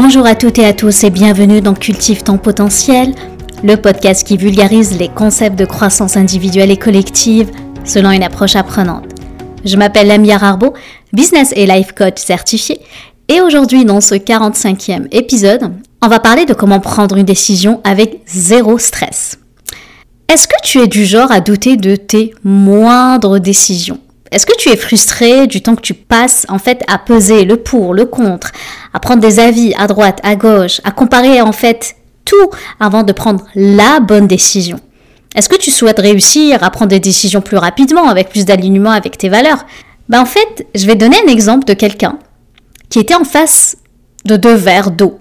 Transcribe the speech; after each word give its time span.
Bonjour 0.00 0.26
à 0.26 0.36
toutes 0.36 0.60
et 0.60 0.64
à 0.64 0.72
tous 0.72 1.02
et 1.02 1.10
bienvenue 1.10 1.60
dans 1.60 1.74
Cultive 1.74 2.22
ton 2.22 2.38
potentiel, 2.38 3.16
le 3.64 3.74
podcast 3.74 4.24
qui 4.24 4.36
vulgarise 4.36 4.96
les 4.96 5.08
concepts 5.08 5.58
de 5.58 5.64
croissance 5.64 6.16
individuelle 6.16 6.70
et 6.70 6.76
collective 6.76 7.50
selon 7.82 8.12
une 8.12 8.22
approche 8.22 8.54
apprenante. 8.54 9.06
Je 9.64 9.76
m'appelle 9.76 10.06
Lamia 10.06 10.38
Arbo, 10.40 10.72
business 11.12 11.52
et 11.56 11.66
life 11.66 11.96
coach 11.96 12.18
certifié, 12.18 12.80
et 13.26 13.40
aujourd'hui 13.40 13.84
dans 13.84 14.00
ce 14.00 14.14
45e 14.14 15.08
épisode, 15.10 15.72
on 16.00 16.06
va 16.06 16.20
parler 16.20 16.46
de 16.46 16.54
comment 16.54 16.78
prendre 16.78 17.16
une 17.16 17.24
décision 17.24 17.80
avec 17.82 18.20
zéro 18.24 18.78
stress. 18.78 19.40
Est-ce 20.32 20.46
que 20.46 20.62
tu 20.62 20.78
es 20.78 20.86
du 20.86 21.06
genre 21.06 21.32
à 21.32 21.40
douter 21.40 21.76
de 21.76 21.96
tes 21.96 22.34
moindres 22.44 23.40
décisions? 23.40 23.98
Est-ce 24.30 24.46
que 24.46 24.56
tu 24.56 24.68
es 24.68 24.76
frustré 24.76 25.46
du 25.46 25.62
temps 25.62 25.74
que 25.74 25.80
tu 25.80 25.94
passes 25.94 26.46
en 26.48 26.58
fait 26.58 26.82
à 26.86 26.98
peser 26.98 27.44
le 27.44 27.56
pour, 27.56 27.94
le 27.94 28.04
contre, 28.04 28.52
à 28.92 29.00
prendre 29.00 29.20
des 29.20 29.40
avis 29.40 29.74
à 29.78 29.86
droite, 29.86 30.20
à 30.22 30.36
gauche, 30.36 30.80
à 30.84 30.90
comparer 30.90 31.40
en 31.40 31.52
fait 31.52 31.96
tout 32.24 32.50
avant 32.78 33.02
de 33.02 33.12
prendre 33.12 33.44
la 33.54 34.00
bonne 34.00 34.26
décision? 34.26 34.80
Est-ce 35.34 35.48
que 35.48 35.56
tu 35.56 35.70
souhaites 35.70 35.98
réussir 35.98 36.62
à 36.62 36.70
prendre 36.70 36.90
des 36.90 37.00
décisions 37.00 37.40
plus 37.40 37.56
rapidement, 37.56 38.08
avec 38.08 38.28
plus 38.28 38.44
d'alignement 38.44 38.90
avec 38.90 39.18
tes 39.18 39.28
valeurs? 39.28 39.66
Ben, 40.08 40.20
En 40.20 40.26
fait, 40.26 40.66
je 40.74 40.86
vais 40.86 40.94
donner 40.94 41.16
un 41.24 41.30
exemple 41.30 41.64
de 41.66 41.74
quelqu'un 41.74 42.18
qui 42.88 42.98
était 42.98 43.14
en 43.14 43.24
face 43.24 43.76
de 44.24 44.36
deux 44.36 44.54
verres 44.54 44.90
d'eau. 44.90 45.18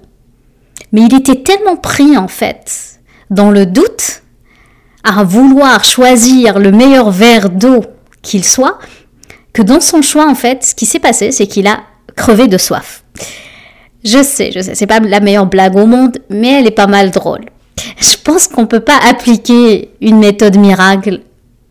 Mais 0.91 1.01
il 1.01 1.13
était 1.13 1.43
tellement 1.43 1.75
pris 1.75 2.17
en 2.17 2.27
fait 2.27 2.99
dans 3.29 3.51
le 3.51 3.65
doute 3.65 4.21
à 5.03 5.23
vouloir 5.23 5.83
choisir 5.83 6.59
le 6.59 6.71
meilleur 6.71 7.11
verre 7.11 7.49
d'eau 7.49 7.83
qu'il 8.21 8.43
soit, 8.43 8.79
que 9.57 9.63
dans 9.63 9.79
son 9.79 10.03
choix, 10.03 10.29
en 10.29 10.35
fait, 10.35 10.63
ce 10.63 10.75
qui 10.75 10.85
s'est 10.85 10.99
passé, 10.99 11.31
c'est 11.31 11.47
qu'il 11.47 11.65
a 11.65 11.79
crevé 12.15 12.47
de 12.47 12.59
soif. 12.59 13.03
Je 14.03 14.21
sais, 14.21 14.51
je 14.53 14.59
sais, 14.59 14.75
c'est 14.75 14.85
pas 14.85 14.99
la 14.99 15.19
meilleure 15.19 15.47
blague 15.47 15.75
au 15.75 15.87
monde, 15.87 16.19
mais 16.29 16.59
elle 16.59 16.67
est 16.67 16.71
pas 16.71 16.85
mal 16.85 17.09
drôle. 17.09 17.45
Je 17.97 18.17
pense 18.23 18.47
qu'on 18.47 18.67
peut 18.67 18.81
pas 18.81 18.99
appliquer 19.09 19.89
une 19.99 20.19
méthode 20.19 20.57
miracle 20.57 21.21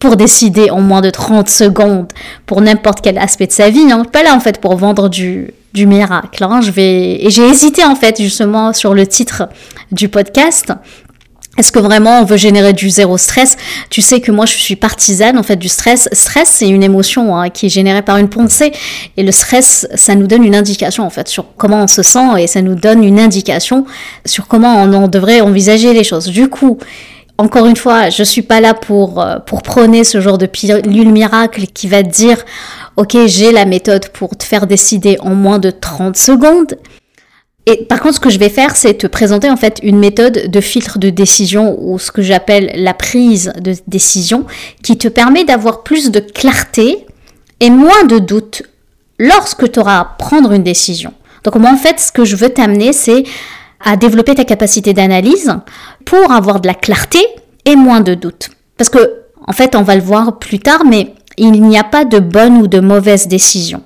pour 0.01 0.17
décider 0.17 0.69
en 0.69 0.81
moins 0.81 1.01
de 1.01 1.11
30 1.11 1.49
secondes 1.49 2.09
pour 2.45 2.61
n'importe 2.61 3.03
quel 3.03 3.19
aspect 3.19 3.47
de 3.47 3.53
sa 3.53 3.71
vie. 3.71 3.93
Hein. 3.93 4.05
Pas 4.05 4.25
là 4.25 4.35
en 4.35 4.41
fait 4.41 4.61
pour 4.61 4.77
vendre 4.77 5.09
du, 5.09 5.53
du 5.73 5.87
miracle. 5.87 6.43
Hein. 6.43 6.63
Je 6.63 6.73
vais 6.73 7.25
et 7.25 7.31
j'ai 7.31 7.47
hésité 7.49 7.85
en 7.85 7.95
fait 7.95 8.21
justement 8.21 8.73
sur 8.73 8.95
le 8.95 9.07
titre 9.07 9.45
du 9.93 10.09
podcast 10.09 10.73
est-ce 11.59 11.73
que 11.73 11.79
vraiment 11.79 12.21
on 12.21 12.25
veut 12.25 12.37
générer 12.37 12.73
du 12.73 12.91
zéro 12.91 13.17
stress? 13.17 13.57
Tu 13.91 14.03
sais 14.03 14.21
que 14.21 14.31
moi 14.31 14.47
je 14.47 14.53
suis 14.53 14.77
partisane 14.77 15.39
en 15.39 15.43
fait 15.43 15.57
du 15.57 15.69
stress. 15.69 16.09
Stress 16.13 16.51
c'est 16.51 16.69
une 16.69 16.83
émotion 16.83 17.37
hein, 17.37 17.49
qui 17.49 17.67
est 17.67 17.71
générée 17.71 18.03
par 18.03 18.19
une 18.19 18.29
pensée 18.29 18.73
et 19.17 19.23
le 19.23 19.33
stress 19.33 19.89
ça 19.95 20.15
nous 20.15 20.27
donne 20.27 20.45
une 20.45 20.55
indication 20.55 21.05
en 21.05 21.11
fait 21.11 21.29
sur 21.29 21.47
comment 21.57 21.83
on 21.83 21.87
se 21.87 22.03
sent 22.03 22.39
et 22.39 22.47
ça 22.47 22.63
nous 22.63 22.75
donne 22.75 23.03
une 23.03 23.19
indication 23.19 23.87
sur 24.25 24.49
comment 24.49 24.83
on, 24.83 25.09
devrait 25.09 25.41
envisager 25.41 25.93
les 25.93 26.05
choses. 26.05 26.27
Du 26.27 26.49
coup, 26.49 26.79
encore 27.39 27.67
une 27.67 27.77
fois, 27.77 28.11
je 28.11 28.23
suis 28.23 28.43
pas 28.43 28.61
là 28.61 28.75
pour 28.75 29.21
euh, 29.21 29.39
pour 29.39 29.63
prôner 29.63 30.05
ce 30.05 30.21
genre 30.21 30.39
de 30.39 30.47
pilule 30.47 31.13
miracle 31.13 31.67
qui 31.73 31.89
va 31.89 32.03
te 32.03 32.09
dire 32.09 32.39
OK, 32.97 33.17
j'ai 33.27 33.53
la 33.53 33.65
méthode 33.65 34.09
pour 34.09 34.37
te 34.37 34.45
faire 34.45 34.67
décider 34.67 35.17
en 35.21 35.35
moins 35.35 35.59
de 35.59 35.71
30 35.71 36.17
secondes. 36.17 36.77
Et 37.67 37.85
par 37.85 38.01
contre, 38.01 38.15
ce 38.15 38.21
que 38.21 38.31
je 38.31 38.39
vais 38.39 38.49
faire, 38.49 38.77
c'est 38.77 38.95
te 38.95 39.09
présenter 39.09 39.51
en 39.51 39.57
fait 39.57 39.81
une 39.83 39.99
méthode 39.99 40.51
de 40.51 40.61
filtre 40.61 41.01
de 41.01 41.11
décision 41.11 41.77
ou 41.81 41.99
ce 41.99 42.13
que 42.13 42.23
j'appelle 42.23 42.71
la 42.77 42.95
prise 42.95 43.53
de 43.61 43.75
décision 43.89 44.47
qui 44.85 44.97
te 44.97 45.09
permet 45.09 45.45
d'avoir 45.45 45.83
plus 45.83 46.13
de 46.13 46.21
clarté 46.21 47.05
et 47.59 47.71
moins 47.71 48.05
de 48.05 48.21
doute 48.21 48.63
lorsque 49.19 49.71
tu 49.73 49.81
auras 49.81 49.99
à 49.99 50.05
prendre 50.05 50.53
une 50.53 50.63
décision. 50.63 51.13
Donc 51.43 51.57
moi 51.57 51.71
en 51.71 51.77
fait, 51.77 51.99
ce 51.99 52.13
que 52.13 52.25
je 52.25 52.37
veux 52.37 52.51
t'amener, 52.51 52.93
c'est 52.93 53.25
à 53.85 53.97
développer 53.97 54.37
ta 54.37 54.45
capacité 54.45 54.93
d'analyse 54.93 55.53
pour 56.05 56.31
avoir 56.31 56.61
de 56.61 56.69
la 56.69 56.75
clarté 56.75 57.19
et 57.65 57.75
moins 57.75 58.01
de 58.01 58.15
doute. 58.15 58.51
Parce 58.79 58.91
que 58.91 59.23
en 59.47 59.53
fait, 59.53 59.75
on 59.75 59.83
va 59.83 59.97
le 59.97 60.03
voir 60.03 60.39
plus 60.39 60.61
tard, 60.61 60.85
mais 60.85 61.15
il 61.37 61.63
n'y 61.63 61.79
a 61.79 61.85
pas 61.85 62.05
de 62.05 62.19
bonne 62.21 62.59
ou 62.59 62.67
de 62.69 62.81
mauvaise 62.81 63.27
décision. 63.29 63.83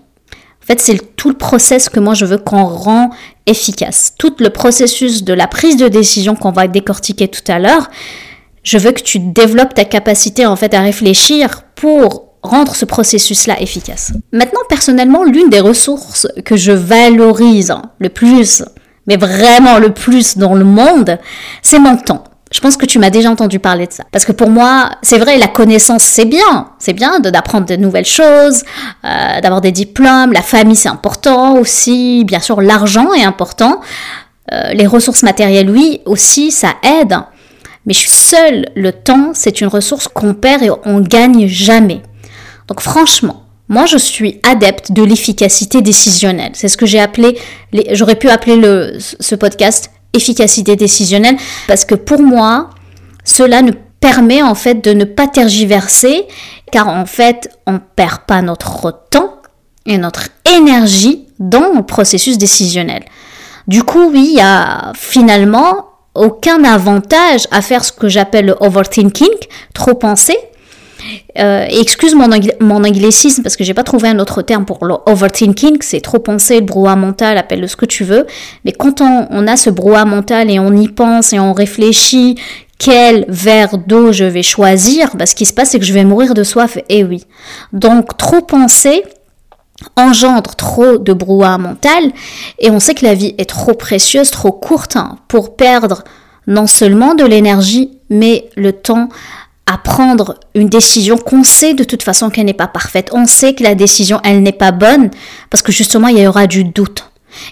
C'est 0.78 1.16
tout 1.16 1.30
le 1.30 1.36
process 1.36 1.88
que 1.88 2.00
moi 2.00 2.14
je 2.14 2.24
veux 2.24 2.38
qu'on 2.38 2.64
rend 2.64 3.10
efficace. 3.46 4.14
Tout 4.18 4.34
le 4.38 4.50
processus 4.50 5.24
de 5.24 5.32
la 5.32 5.46
prise 5.46 5.76
de 5.76 5.88
décision 5.88 6.36
qu'on 6.36 6.52
va 6.52 6.68
décortiquer 6.68 7.28
tout 7.28 7.42
à 7.48 7.58
l'heure, 7.58 7.90
je 8.62 8.78
veux 8.78 8.92
que 8.92 9.02
tu 9.02 9.18
développes 9.18 9.74
ta 9.74 9.84
capacité 9.84 10.46
en 10.46 10.56
fait 10.56 10.74
à 10.74 10.80
réfléchir 10.80 11.62
pour 11.74 12.30
rendre 12.42 12.74
ce 12.74 12.84
processus-là 12.84 13.60
efficace. 13.60 14.12
Maintenant, 14.32 14.60
personnellement, 14.68 15.24
l'une 15.24 15.50
des 15.50 15.60
ressources 15.60 16.26
que 16.44 16.56
je 16.56 16.72
valorise 16.72 17.74
le 17.98 18.08
plus, 18.08 18.62
mais 19.06 19.16
vraiment 19.16 19.78
le 19.78 19.92
plus 19.92 20.38
dans 20.38 20.54
le 20.54 20.64
monde, 20.64 21.18
c'est 21.62 21.78
mon 21.78 21.96
temps. 21.96 22.24
Je 22.50 22.60
pense 22.60 22.76
que 22.76 22.84
tu 22.84 22.98
m'as 22.98 23.10
déjà 23.10 23.30
entendu 23.30 23.60
parler 23.60 23.86
de 23.86 23.92
ça. 23.92 24.04
Parce 24.10 24.24
que 24.24 24.32
pour 24.32 24.50
moi, 24.50 24.90
c'est 25.02 25.18
vrai, 25.18 25.38
la 25.38 25.46
connaissance, 25.46 26.02
c'est 26.02 26.24
bien. 26.24 26.70
C'est 26.78 26.92
bien 26.92 27.20
d'apprendre 27.20 27.66
de, 27.66 27.76
nouvelles 27.76 28.04
choses, 28.04 28.64
euh, 29.04 29.40
d'avoir 29.40 29.60
des 29.60 29.70
diplômes. 29.70 30.32
La 30.32 30.42
famille, 30.42 30.74
c'est 30.74 30.88
important 30.88 31.58
aussi. 31.58 32.24
Bien 32.24 32.40
sûr, 32.40 32.60
l'argent 32.60 33.12
est 33.12 33.22
important. 33.22 33.80
Euh, 34.52 34.72
les 34.72 34.86
ressources 34.86 35.22
matérielles, 35.22 35.70
oui, 35.70 36.00
aussi, 36.06 36.50
ça 36.50 36.74
aide. 36.82 37.14
Mais 37.86 37.94
je 37.94 38.00
suis 38.00 38.10
seule. 38.10 38.66
Le 38.74 38.92
temps, 38.92 39.30
c'est 39.32 39.60
une 39.60 39.68
ressource 39.68 40.08
qu'on 40.08 40.34
perd 40.34 40.62
et 40.64 40.70
on 40.84 41.00
gagne 41.00 41.46
jamais. 41.46 42.02
Donc 42.66 42.80
franchement, 42.80 43.44
moi, 43.68 43.86
je 43.86 43.96
suis 43.96 44.40
adepte 44.42 44.90
de 44.90 45.04
l'efficacité 45.04 45.82
décisionnelle. 45.82 46.50
C'est 46.54 46.68
ce 46.68 46.76
que 46.76 46.86
j'ai 46.86 46.98
appelé, 46.98 47.38
j'aurais 47.92 48.16
pu 48.16 48.28
appeler 48.28 48.56
le, 48.56 48.98
ce 48.98 49.34
podcast 49.36 49.92
efficacité 50.12 50.76
décisionnelle 50.76 51.36
parce 51.66 51.84
que 51.84 51.94
pour 51.94 52.20
moi, 52.20 52.70
cela 53.24 53.62
nous 53.62 53.74
permet 54.00 54.42
en 54.42 54.54
fait 54.54 54.82
de 54.82 54.92
ne 54.92 55.04
pas 55.04 55.28
tergiverser 55.28 56.26
car 56.72 56.88
en 56.88 57.06
fait, 57.06 57.50
on 57.66 57.78
perd 57.78 58.20
pas 58.26 58.42
notre 58.42 59.04
temps 59.10 59.36
et 59.86 59.98
notre 59.98 60.28
énergie 60.56 61.26
dans 61.38 61.72
le 61.74 61.82
processus 61.82 62.38
décisionnel. 62.38 63.04
Du 63.66 63.82
coup, 63.82 64.10
oui, 64.10 64.28
il 64.32 64.38
y 64.38 64.40
a 64.40 64.92
finalement 64.94 65.86
aucun 66.14 66.64
avantage 66.64 67.46
à 67.50 67.62
faire 67.62 67.84
ce 67.84 67.92
que 67.92 68.08
j'appelle 68.08 68.46
le 68.46 68.56
overthinking, 68.60 69.28
trop 69.74 69.94
penser, 69.94 70.36
euh, 71.38 71.66
excuse 71.68 72.14
mon, 72.14 72.28
mon, 72.60 72.84
anglicisme 72.84 73.42
parce 73.42 73.56
que 73.56 73.64
j'ai 73.64 73.74
pas 73.74 73.84
trouvé 73.84 74.08
un 74.08 74.18
autre 74.18 74.42
terme 74.42 74.64
pour 74.64 74.84
le 74.84 74.94
overthinking, 75.06 75.78
c'est 75.80 76.00
trop 76.00 76.18
penser, 76.18 76.60
le 76.60 76.66
brouhaha 76.66 76.96
mental, 76.96 77.38
appelle-le 77.38 77.66
ce 77.66 77.76
que 77.76 77.86
tu 77.86 78.04
veux. 78.04 78.26
Mais 78.64 78.72
quand 78.72 79.00
on, 79.00 79.46
a 79.46 79.56
ce 79.56 79.70
brouhaha 79.70 80.04
mental 80.04 80.50
et 80.50 80.58
on 80.58 80.72
y 80.72 80.88
pense 80.88 81.32
et 81.32 81.38
on 81.38 81.52
réfléchit 81.52 82.36
quel 82.78 83.26
verre 83.28 83.78
d'eau 83.78 84.12
je 84.12 84.24
vais 84.24 84.42
choisir, 84.42 85.10
bah, 85.14 85.26
ce 85.26 85.34
qui 85.34 85.46
se 85.46 85.52
passe 85.52 85.70
c'est 85.70 85.78
que 85.78 85.84
je 85.84 85.92
vais 85.92 86.04
mourir 86.04 86.34
de 86.34 86.42
soif, 86.42 86.78
et 86.88 87.04
oui. 87.04 87.24
Donc 87.72 88.16
trop 88.16 88.40
penser 88.40 89.02
engendre 89.96 90.54
trop 90.56 90.98
de 90.98 91.12
brouhaha 91.12 91.58
mental 91.58 92.12
et 92.58 92.70
on 92.70 92.80
sait 92.80 92.94
que 92.94 93.04
la 93.04 93.14
vie 93.14 93.34
est 93.38 93.48
trop 93.48 93.74
précieuse, 93.74 94.30
trop 94.30 94.52
courte 94.52 94.96
hein, 94.96 95.16
pour 95.28 95.56
perdre 95.56 96.04
non 96.46 96.66
seulement 96.66 97.14
de 97.14 97.24
l'énergie 97.24 97.98
mais 98.10 98.50
le 98.56 98.72
temps 98.72 99.08
à 99.70 99.78
prendre 99.78 100.34
une 100.56 100.68
décision 100.68 101.16
qu'on 101.16 101.44
sait 101.44 101.74
de 101.74 101.84
toute 101.84 102.02
façon 102.02 102.28
qu'elle 102.28 102.46
n'est 102.46 102.52
pas 102.52 102.66
parfaite. 102.66 103.10
On 103.12 103.26
sait 103.26 103.54
que 103.54 103.62
la 103.62 103.76
décision, 103.76 104.20
elle 104.24 104.42
n'est 104.42 104.50
pas 104.50 104.72
bonne 104.72 105.10
parce 105.48 105.62
que 105.62 105.70
justement, 105.70 106.08
il 106.08 106.18
y 106.18 106.26
aura 106.26 106.48
du 106.48 106.64
doute. 106.64 107.04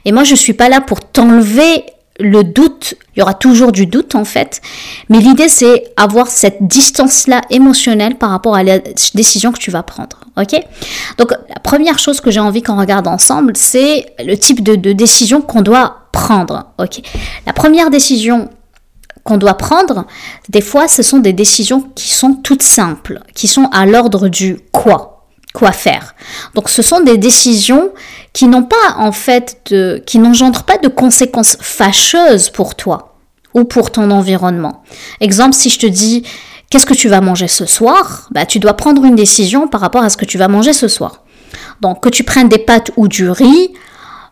Et 0.05 0.11
moi, 0.11 0.25
je 0.25 0.35
suis 0.35 0.53
pas 0.53 0.69
là 0.69 0.81
pour 0.81 1.01
t'enlever 1.01 1.85
le 2.19 2.43
doute. 2.43 2.95
Il 3.15 3.21
y 3.21 3.23
aura 3.23 3.35
toujours 3.35 3.71
du 3.71 3.87
doute 3.87 4.17
en 4.17 4.25
fait. 4.25 4.61
Mais 5.09 5.19
l'idée, 5.19 5.49
c'est 5.49 5.93
avoir 5.97 6.27
cette 6.27 6.67
distance-là 6.67 7.43
émotionnelle 7.51 8.17
par 8.17 8.31
rapport 8.31 8.57
à 8.57 8.65
la 8.65 8.81
décision 9.15 9.53
que 9.53 9.59
tu 9.59 9.71
vas 9.71 9.85
prendre. 9.85 10.19
Ok? 10.37 10.61
Donc, 11.19 11.31
la 11.31 11.61
première 11.63 12.01
chose 12.01 12.21
que 12.21 12.33
j'ai 12.33 12.41
envie 12.41 12.63
qu'on 12.63 12.79
regarde 12.81 13.07
ensemble, 13.07 13.53
c'est 13.57 14.07
le 14.19 14.37
type 14.37 14.65
de, 14.65 14.75
de 14.75 14.93
décision 14.93 15.41
qu'on 15.41 15.63
doit 15.63 16.09
prendre. 16.11 16.67
Ok? 16.79 17.01
La 17.47 17.53
première 17.53 17.91
décision 17.91 18.49
qu'on 19.29 19.37
doit 19.37 19.59
prendre, 19.59 20.07
des 20.49 20.63
fois, 20.63 20.89
ce 20.89 21.03
sont 21.03 21.19
des 21.19 21.35
décisions 21.35 21.83
qui 21.95 22.15
sont 22.15 22.33
toutes 22.33 22.63
simples, 22.63 23.21
qui 23.35 23.47
sont 23.47 23.69
à 23.73 23.85
l'ordre 23.85 24.29
du 24.29 24.59
quoi, 24.73 25.27
quoi 25.53 25.71
faire. 25.73 26.15
Donc, 26.55 26.71
ce 26.71 26.81
sont 26.81 27.01
des 27.01 27.19
décisions 27.19 27.91
qui 28.33 28.47
n'ont 28.47 28.63
pas, 28.63 28.97
en 28.97 29.13
fait, 29.13 29.59
de, 29.71 30.03
qui 30.07 30.19
n'engendrent 30.19 30.65
pas 30.65 30.79
de 30.79 30.89
conséquences 30.89 31.59
fâcheuses 31.61 32.49
pour 32.49 32.75
toi 32.75 33.19
ou 33.53 33.65
pour 33.65 33.91
ton 33.91 34.11
environnement. 34.11 34.83
Exemple, 35.21 35.55
si 35.55 35.69
je 35.69 35.79
te 35.79 35.87
dis, 35.87 36.23
qu'est-ce 36.71 36.87
que 36.87 36.95
tu 36.95 37.11
vas 37.11 37.21
manger 37.21 37.49
ce 37.49 37.67
soir? 37.67 38.29
Bah, 38.31 38.47
Tu 38.47 38.61
dois 38.61 38.75
prendre 38.75 39.05
une 39.05 39.17
décision 39.17 39.69
par 39.69 39.83
rapport 39.83 40.03
à 40.03 40.09
ce 40.09 40.17
que 40.17 40.25
tu 40.25 40.39
vas 40.39 40.49
manger 40.49 40.73
ce 40.73 40.89
soir. 40.89 41.23
Donc, 41.83 42.03
que 42.03 42.09
tu 42.09 42.25
prennes 42.25 42.49
des 42.49 42.59
pâtes 42.59 42.93
ou 42.97 43.09
du 43.09 43.29
riz, 43.29 43.75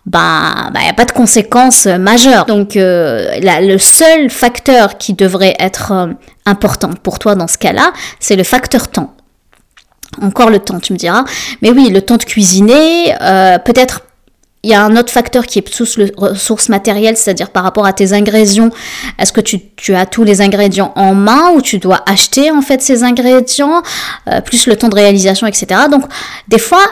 bah, 0.07 0.71
bah, 0.73 0.81
n'y 0.81 0.89
a 0.89 0.95
pas 0.95 1.05
de 1.05 1.13
conséquences 1.13 1.87
majeures. 1.87 2.47
Donc, 2.47 2.77
euh, 2.77 3.39
le 3.43 3.77
seul 3.77 4.31
facteur 4.31 4.99
qui 4.99 5.15
devrait 5.15 5.57
être 5.59 5.93
euh, 5.93 6.07
important 6.47 6.91
pour 7.03 7.19
toi 7.19 7.35
dans 7.35 7.49
ce 7.49 7.59
cas-là, 7.59 7.93
c'est 8.21 8.37
le 8.37 8.45
facteur 8.45 8.89
temps. 8.89 9.15
Encore 10.23 10.49
le 10.49 10.61
temps, 10.61 10.79
tu 10.79 10.93
me 10.93 10.99
diras. 10.99 11.25
Mais 11.61 11.71
oui, 11.71 11.91
le 11.91 12.01
temps 12.01 12.17
de 12.17 12.23
cuisiner, 12.23 13.15
euh, 13.21 13.59
peut-être 13.59 14.03
il 14.67 14.71
y 14.71 14.75
a 14.75 14.83
un 14.83 14.97
autre 14.97 15.13
facteur 15.13 15.47
qui 15.47 15.61
est 15.61 15.63
plus 15.63 15.97
le 15.97 16.11
ressource 16.17 16.69
matérielle, 16.69 17.17
c'est-à-dire 17.17 17.51
par 17.51 17.63
rapport 17.63 17.87
à 17.87 17.93
tes 17.93 18.13
ingrédients. 18.13 18.71
Est-ce 19.17 19.33
que 19.33 19.41
tu, 19.41 19.95
as 19.95 20.07
tous 20.07 20.25
les 20.25 20.41
ingrédients 20.41 20.93
en 20.97 21.15
main 21.15 21.53
ou 21.55 21.63
tu 21.63 21.79
dois 21.79 22.03
acheter 22.05 22.51
en 22.51 22.63
fait 22.63 22.83
ces 22.83 23.05
ingrédients, 23.05 23.81
euh, 24.29 24.41
plus 24.41 24.67
le 24.67 24.75
temps 24.75 24.89
de 24.89 24.97
réalisation, 24.97 25.47
etc. 25.47 25.83
Donc 25.89 26.03
des 26.49 26.59
fois, 26.59 26.85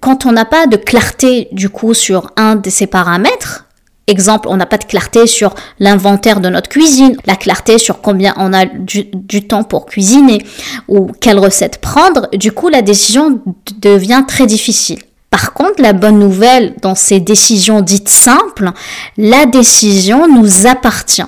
quand 0.00 0.26
on 0.26 0.32
n'a 0.32 0.44
pas 0.44 0.66
de 0.66 0.76
clarté 0.76 1.48
du 1.52 1.70
coup 1.70 1.94
sur 1.94 2.30
un 2.36 2.54
de 2.56 2.68
ces 2.68 2.86
paramètres, 2.86 3.64
Exemple, 4.08 4.48
on 4.50 4.56
n'a 4.56 4.66
pas 4.66 4.78
de 4.78 4.84
clarté 4.84 5.28
sur 5.28 5.54
l'inventaire 5.78 6.40
de 6.40 6.48
notre 6.48 6.68
cuisine, 6.68 7.16
la 7.24 7.36
clarté 7.36 7.78
sur 7.78 8.00
combien 8.00 8.34
on 8.36 8.52
a 8.52 8.66
du, 8.66 9.46
temps 9.46 9.62
pour 9.62 9.86
cuisiner 9.86 10.44
ou 10.88 11.12
quelle 11.20 11.38
recette 11.38 11.80
prendre. 11.80 12.28
Du 12.32 12.50
coup, 12.50 12.68
la 12.68 12.82
décision 12.82 13.40
devient 13.80 14.24
très 14.26 14.46
difficile. 14.46 14.98
Par 15.32 15.54
contre, 15.54 15.80
la 15.80 15.94
bonne 15.94 16.18
nouvelle 16.18 16.74
dans 16.82 16.94
ces 16.94 17.18
décisions 17.18 17.80
dites 17.80 18.10
simples, 18.10 18.70
la 19.16 19.46
décision 19.46 20.28
nous 20.28 20.66
appartient. 20.66 21.24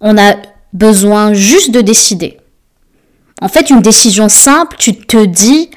On 0.00 0.18
a 0.18 0.34
besoin 0.72 1.34
juste 1.34 1.70
de 1.70 1.80
décider. 1.80 2.36
En 3.40 3.46
fait, 3.46 3.70
une 3.70 3.80
décision 3.80 4.28
simple, 4.28 4.76
tu 4.76 4.96
te 4.96 5.24
dis, 5.24 5.70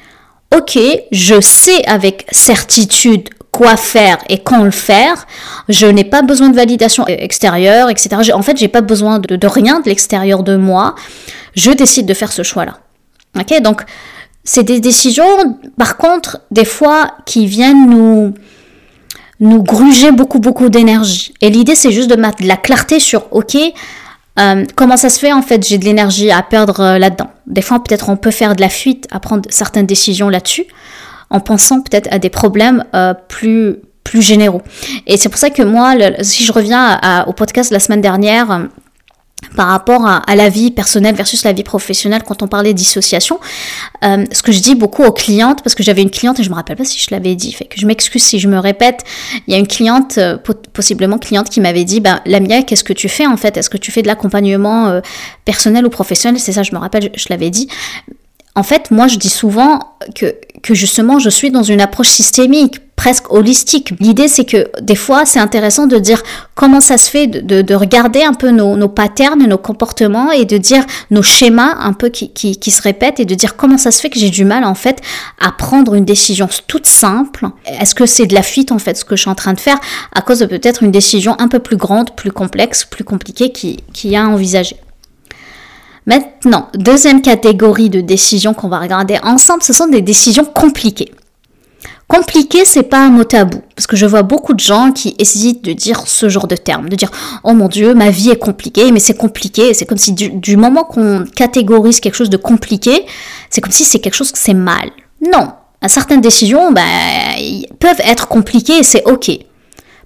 ok, 0.52 0.76
je 1.12 1.40
sais 1.40 1.86
avec 1.86 2.26
certitude 2.32 3.28
quoi 3.52 3.76
faire 3.76 4.18
et 4.28 4.38
quand 4.38 4.64
le 4.64 4.72
faire. 4.72 5.28
Je 5.68 5.86
n'ai 5.86 6.04
pas 6.04 6.22
besoin 6.22 6.48
de 6.48 6.56
validation 6.56 7.06
extérieure, 7.06 7.90
etc. 7.90 8.32
En 8.34 8.42
fait, 8.42 8.56
j'ai 8.56 8.66
pas 8.66 8.80
besoin 8.80 9.20
de, 9.20 9.46
rien 9.46 9.78
de 9.78 9.88
l'extérieur 9.88 10.42
de 10.42 10.56
moi. 10.56 10.96
Je 11.54 11.70
décide 11.70 12.06
de 12.06 12.14
faire 12.14 12.32
ce 12.32 12.42
choix-là. 12.42 12.78
Ok, 13.38 13.62
donc 13.62 13.82
c'est 14.48 14.62
des 14.62 14.80
décisions, 14.80 15.58
par 15.76 15.98
contre, 15.98 16.40
des 16.50 16.64
fois, 16.64 17.10
qui 17.26 17.44
viennent 17.44 18.32
nous, 19.38 19.62
gruger 19.62 20.10
beaucoup, 20.10 20.38
beaucoup 20.38 20.70
d'énergie. 20.70 21.34
Et 21.42 21.50
l'idée, 21.50 21.74
c'est 21.74 21.92
juste 21.92 22.08
de 22.08 22.16
mettre 22.16 22.42
de 22.42 22.48
la 22.48 22.56
clarté 22.56 22.98
sur, 22.98 23.26
OK, 23.30 23.58
euh, 24.38 24.64
comment 24.74 24.96
ça 24.96 25.10
se 25.10 25.18
fait, 25.18 25.34
en 25.34 25.42
fait, 25.42 25.68
j'ai 25.68 25.76
de 25.76 25.84
l'énergie 25.84 26.30
à 26.30 26.40
perdre 26.40 26.80
euh, 26.80 26.98
là-dedans. 26.98 27.28
Des 27.46 27.60
fois, 27.60 27.78
peut-être, 27.84 28.08
on 28.08 28.16
peut 28.16 28.30
faire 28.30 28.56
de 28.56 28.62
la 28.62 28.70
fuite 28.70 29.06
à 29.10 29.20
prendre 29.20 29.42
certaines 29.50 29.84
décisions 29.84 30.30
là-dessus, 30.30 30.64
en 31.28 31.40
pensant 31.40 31.82
peut-être 31.82 32.08
à 32.10 32.18
des 32.18 32.30
problèmes 32.30 32.84
euh, 32.94 33.12
plus, 33.12 33.76
plus 34.02 34.22
généraux. 34.22 34.62
Et 35.06 35.18
c'est 35.18 35.28
pour 35.28 35.38
ça 35.38 35.50
que 35.50 35.62
moi, 35.62 35.92
si 36.22 36.42
je 36.42 36.52
reviens 36.52 36.98
au 37.26 37.34
podcast 37.34 37.70
la 37.70 37.80
semaine 37.80 38.00
dernière, 38.00 38.66
par 39.56 39.68
rapport 39.68 40.06
à, 40.06 40.36
la 40.36 40.48
vie 40.48 40.70
personnelle 40.70 41.14
versus 41.14 41.44
la 41.44 41.52
vie 41.52 41.62
professionnelle 41.62 42.22
quand 42.22 42.42
on 42.42 42.48
parlait 42.48 42.74
dissociation. 42.74 43.40
Euh, 44.04 44.24
ce 44.32 44.42
que 44.42 44.52
je 44.52 44.60
dis 44.60 44.74
beaucoup 44.74 45.04
aux 45.04 45.12
clientes, 45.12 45.62
parce 45.62 45.74
que 45.74 45.82
j'avais 45.82 46.02
une 46.02 46.10
cliente 46.10 46.38
et 46.40 46.42
je 46.42 46.50
me 46.50 46.54
rappelle 46.54 46.76
pas 46.76 46.84
si 46.84 46.98
je 46.98 47.08
l'avais 47.10 47.34
dit, 47.34 47.56
je 47.74 47.86
m'excuse 47.86 48.22
si 48.22 48.38
je 48.38 48.48
me 48.48 48.58
répète. 48.58 49.04
Il 49.46 49.52
y 49.52 49.56
a 49.56 49.58
une 49.58 49.66
cliente, 49.66 50.18
euh, 50.18 50.36
possiblement 50.72 51.18
cliente, 51.18 51.50
qui 51.50 51.60
m'avait 51.60 51.84
dit, 51.84 52.00
bah, 52.00 52.20
Lamia, 52.26 52.62
qu'est-ce 52.62 52.84
que 52.84 52.92
tu 52.92 53.08
fais 53.08 53.26
en 53.26 53.36
fait? 53.36 53.56
Est-ce 53.56 53.70
que 53.70 53.78
tu 53.78 53.90
fais 53.90 54.02
de 54.02 54.06
l'accompagnement 54.06 54.88
euh, 54.88 55.00
personnel 55.44 55.86
ou 55.86 55.90
professionnel? 55.90 56.40
C'est 56.40 56.52
ça, 56.52 56.62
je 56.62 56.72
me 56.72 56.78
rappelle, 56.78 57.10
je 57.14 57.26
l'avais 57.30 57.50
dit. 57.50 57.68
En 58.58 58.64
fait, 58.64 58.90
moi, 58.90 59.06
je 59.06 59.18
dis 59.18 59.28
souvent 59.28 59.78
que, 60.16 60.34
justement, 60.70 61.20
je 61.20 61.30
suis 61.30 61.52
dans 61.52 61.62
une 61.62 61.80
approche 61.80 62.08
systémique, 62.08 62.80
presque 62.96 63.32
holistique. 63.32 63.94
L'idée, 64.00 64.26
c'est 64.26 64.44
que 64.44 64.66
des 64.82 64.96
fois, 64.96 65.24
c'est 65.26 65.38
intéressant 65.38 65.86
de 65.86 65.96
dire 65.96 66.24
comment 66.56 66.80
ça 66.80 66.98
se 66.98 67.08
fait, 67.08 67.28
de, 67.28 67.62
de 67.62 67.74
regarder 67.76 68.24
un 68.24 68.34
peu 68.34 68.50
nos, 68.50 68.88
patterns, 68.88 69.46
nos 69.46 69.58
comportements 69.58 70.32
et 70.32 70.44
de 70.44 70.58
dire 70.58 70.84
nos 71.12 71.22
schémas 71.22 71.76
un 71.78 71.92
peu 71.92 72.08
qui, 72.08 72.58
se 72.72 72.82
répètent 72.82 73.20
et 73.20 73.24
de 73.24 73.34
dire 73.36 73.54
comment 73.54 73.78
ça 73.78 73.92
se 73.92 74.00
fait 74.00 74.10
que 74.10 74.18
j'ai 74.18 74.30
du 74.30 74.44
mal, 74.44 74.64
en 74.64 74.74
fait, 74.74 74.98
à 75.40 75.52
prendre 75.52 75.94
une 75.94 76.04
décision 76.04 76.48
toute 76.66 76.86
simple. 76.86 77.46
Est-ce 77.80 77.94
que 77.94 78.06
c'est 78.06 78.26
de 78.26 78.34
la 78.34 78.42
fuite, 78.42 78.72
en 78.72 78.80
fait, 78.80 78.96
ce 78.96 79.04
que 79.04 79.14
je 79.14 79.20
suis 79.20 79.30
en 79.30 79.36
train 79.36 79.52
de 79.52 79.60
faire, 79.60 79.78
à 80.12 80.20
cause 80.20 80.40
de 80.40 80.46
peut-être 80.46 80.82
une 80.82 80.90
décision 80.90 81.36
un 81.38 81.46
peu 81.46 81.60
plus 81.60 81.76
grande, 81.76 82.10
plus 82.16 82.32
complexe, 82.32 82.84
plus 82.84 83.04
compliquée 83.04 83.52
qui, 83.52 83.76
qui 83.92 84.16
a 84.16 84.26
envisagé? 84.26 84.74
Maintenant, 86.08 86.68
deuxième 86.74 87.20
catégorie 87.20 87.90
de 87.90 88.00
décisions 88.00 88.54
qu'on 88.54 88.70
va 88.70 88.78
regarder 88.78 89.18
ensemble, 89.22 89.62
ce 89.62 89.74
sont 89.74 89.88
des 89.88 90.00
décisions 90.00 90.46
compliquées. 90.46 91.12
Compliqué, 92.06 92.64
c'est 92.64 92.84
pas 92.84 93.00
un 93.00 93.10
mot 93.10 93.24
tabou, 93.24 93.60
parce 93.76 93.86
que 93.86 93.94
je 93.94 94.06
vois 94.06 94.22
beaucoup 94.22 94.54
de 94.54 94.60
gens 94.60 94.90
qui 94.90 95.14
hésitent 95.18 95.62
de 95.62 95.74
dire 95.74 96.04
ce 96.06 96.30
genre 96.30 96.46
de 96.46 96.56
terme, 96.56 96.88
de 96.88 96.96
dire 96.96 97.10
oh 97.44 97.52
mon 97.52 97.68
dieu, 97.68 97.92
ma 97.92 98.08
vie 98.08 98.30
est 98.30 98.38
compliquée, 98.38 98.90
mais 98.90 99.00
c'est 99.00 99.18
compliqué. 99.18 99.74
C'est 99.74 99.84
comme 99.84 99.98
si 99.98 100.12
du, 100.14 100.56
moment 100.56 100.84
qu'on 100.84 101.26
catégorise 101.36 102.00
quelque 102.00 102.14
chose 102.14 102.30
de 102.30 102.38
compliqué, 102.38 103.04
c'est 103.50 103.60
comme 103.60 103.70
si 103.72 103.84
c'est 103.84 103.98
quelque 103.98 104.14
chose 104.14 104.32
que 104.32 104.38
c'est 104.38 104.54
mal. 104.54 104.88
Non, 105.20 105.52
certaines 105.88 106.22
décisions 106.22 106.72
ben, 106.72 106.86
peuvent 107.80 108.00
être 108.02 108.28
compliquées 108.28 108.82
c'est 108.82 109.04
ok. 109.04 109.30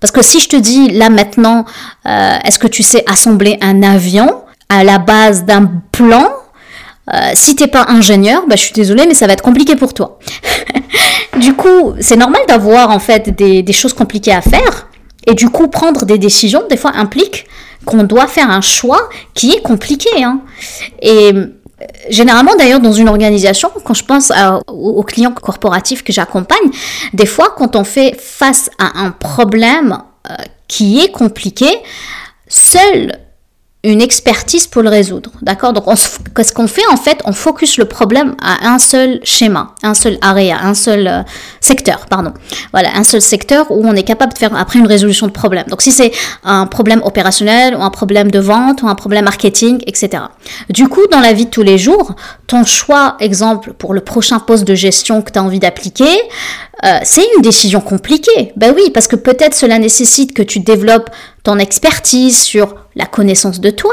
Parce 0.01 0.11
que 0.11 0.21
si 0.23 0.41
je 0.41 0.49
te 0.49 0.57
dis 0.57 0.89
là 0.89 1.11
maintenant, 1.11 1.65
euh, 2.07 2.39
est-ce 2.45 2.59
que 2.59 2.67
tu 2.67 2.83
sais 2.83 3.05
assembler 3.07 3.57
un 3.61 3.85
avion 3.85 4.43
à 4.79 4.85
la 4.85 4.99
base 4.99 5.45
d'un 5.45 5.71
plan. 5.91 6.29
Euh, 7.13 7.31
si 7.35 7.57
t'es 7.57 7.67
pas 7.67 7.87
ingénieur, 7.89 8.45
bah, 8.49 8.57
je 8.57 8.63
suis 8.63 8.73
désolée, 8.73 9.07
mais 9.07 9.15
ça 9.15 9.27
va 9.27 9.33
être 9.33 9.43
compliqué 9.43 9.77
pour 9.77 9.93
toi. 9.93 10.19
du 11.39 11.55
coup, 11.55 11.95
c'est 12.01 12.17
normal 12.17 12.43
d'avoir 12.49 12.91
en 12.91 12.99
fait 12.99 13.31
des, 13.31 13.73
choses 13.73 13.93
compliquées 13.93 14.33
à 14.33 14.41
faire. 14.41 14.89
Et 15.27 15.35
du 15.35 15.49
coup, 15.51 15.69
prendre 15.69 16.05
des 16.05 16.19
décisions, 16.19 16.63
des 16.69 16.77
fois, 16.77 16.93
implique 16.95 17.47
qu'on 17.85 18.05
doit 18.05 18.27
faire 18.27 18.51
un 18.51 18.61
choix 18.61 19.09
qui 19.35 19.53
est 19.53 19.63
compliqué. 19.63 20.23
Hein. 20.23 20.41
Et 21.01 21.33
euh, 21.33 21.47
généralement, 22.09 22.55
d'ailleurs, 22.57 22.81
dans 22.81 22.93
une 22.93 23.09
organisation, 23.09 23.71
quand 23.85 23.95
je 23.95 24.05
pense 24.05 24.33
aux 24.69 25.03
clients 25.03 25.33
corporatifs 25.33 26.05
que 26.05 26.13
j'accompagne, 26.13 26.71
des 27.13 27.27
fois, 27.27 27.55
quand 27.57 27.77
on 27.77 27.85
fait 27.85 28.17
face 28.19 28.71
à 28.79 29.01
un 29.01 29.11
problème 29.11 29.99
euh, 30.31 30.35
qui 30.69 31.01
est 31.01 31.11
compliqué, 31.11 31.67
seul 32.49 33.19
une 33.85 34.01
expertise 34.01 34.69
pour 34.69 34.83
le 34.83 34.89
résoudre. 34.89 35.31
D'accord? 35.43 35.73
Donc, 35.73 35.85
qu'est-ce 36.37 36.53
qu'on 36.53 36.69
fait? 36.69 36.87
En 36.91 36.97
fait 36.97 37.21
On 37.25 37.33
focus 37.33 37.79
le 37.79 37.85
problème 37.85 38.37
à 38.41 38.69
un 38.69 38.79
seul 38.79 39.19
schéma, 39.25 39.75
un 39.83 39.95
seul 39.95 40.19
area, 40.21 40.59
un 40.63 40.75
seul 40.75 41.09
euh, 41.09 41.23
secteur, 41.61 42.07
pardon. 42.07 42.33
Voilà, 42.73 42.95
un 42.95 43.03
seul 43.03 43.21
secteur 43.21 43.67
où 43.71 43.85
on 43.85 43.95
est 43.95 44.05
capable 44.05 44.35
de 44.35 44.39
faire 44.39 44.55
après 44.57 44.79
une 44.79 44.87
résolution 44.87 45.27
de 45.27 45.33
problème. 45.33 45.65
Donc, 45.69 45.83
si 45.83 45.91
c'est 45.91 46.13
un 46.45 46.67
problème 46.67 47.03
opérationnel 47.05 47.75
ou 47.75 47.83
un 47.83 47.91
problème 47.91 48.31
de 48.31 48.39
vente 48.39 48.83
ou 48.83 48.89
un 48.89 48.95
problème 48.95 49.25
marketing, 49.25 49.83
etc. 49.89 50.23
Du 50.71 50.89
coup, 50.89 51.07
dans 51.11 51.21
la 51.21 51.33
vie 51.33 51.47
de 51.47 51.51
tous 51.51 51.63
les 51.63 51.79
jours, 51.79 52.15
ton 52.47 52.65
choix, 52.65 53.17
exemple, 53.19 53.73
pour 53.73 53.95
le 53.95 54.01
prochain 54.01 54.39
poste 54.39 54.65
de 54.65 54.77
gestion 54.77 55.23
que 55.23 55.33
tu 55.33 55.41
as 55.41 55.43
envie 55.43 55.59
d'appliquer, 55.59 56.05
euh, 56.85 56.99
c'est 57.03 57.25
une 57.37 57.43
décision 57.43 57.81
compliquée. 57.81 58.53
Ben 58.57 58.73
oui, 58.77 58.91
parce 58.95 59.09
que 59.09 59.17
peut-être 59.17 59.55
cela 59.55 59.79
nécessite 59.79 60.35
que 60.35 60.43
tu 60.43 60.61
développes 60.61 61.11
ton 61.43 61.59
expertise 61.59 62.41
sur 62.41 62.75
la 62.95 63.07
connaissance 63.07 63.61
de 63.61 63.71
toi, 63.71 63.93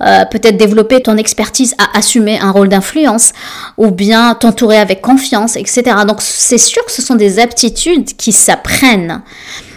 euh, 0.00 0.24
peut-être 0.26 0.56
développer 0.56 1.00
ton 1.00 1.16
expertise 1.16 1.74
à 1.78 1.98
assumer 1.98 2.38
un 2.38 2.50
rôle 2.50 2.68
d'influence, 2.68 3.32
ou 3.76 3.90
bien 3.90 4.34
t'entourer 4.34 4.78
avec 4.78 5.00
confiance, 5.00 5.56
etc. 5.56 5.82
Donc 6.06 6.20
c'est 6.20 6.58
sûr 6.58 6.84
que 6.84 6.92
ce 6.92 7.02
sont 7.02 7.16
des 7.16 7.38
aptitudes 7.38 8.16
qui 8.16 8.32
s'apprennent. 8.32 9.22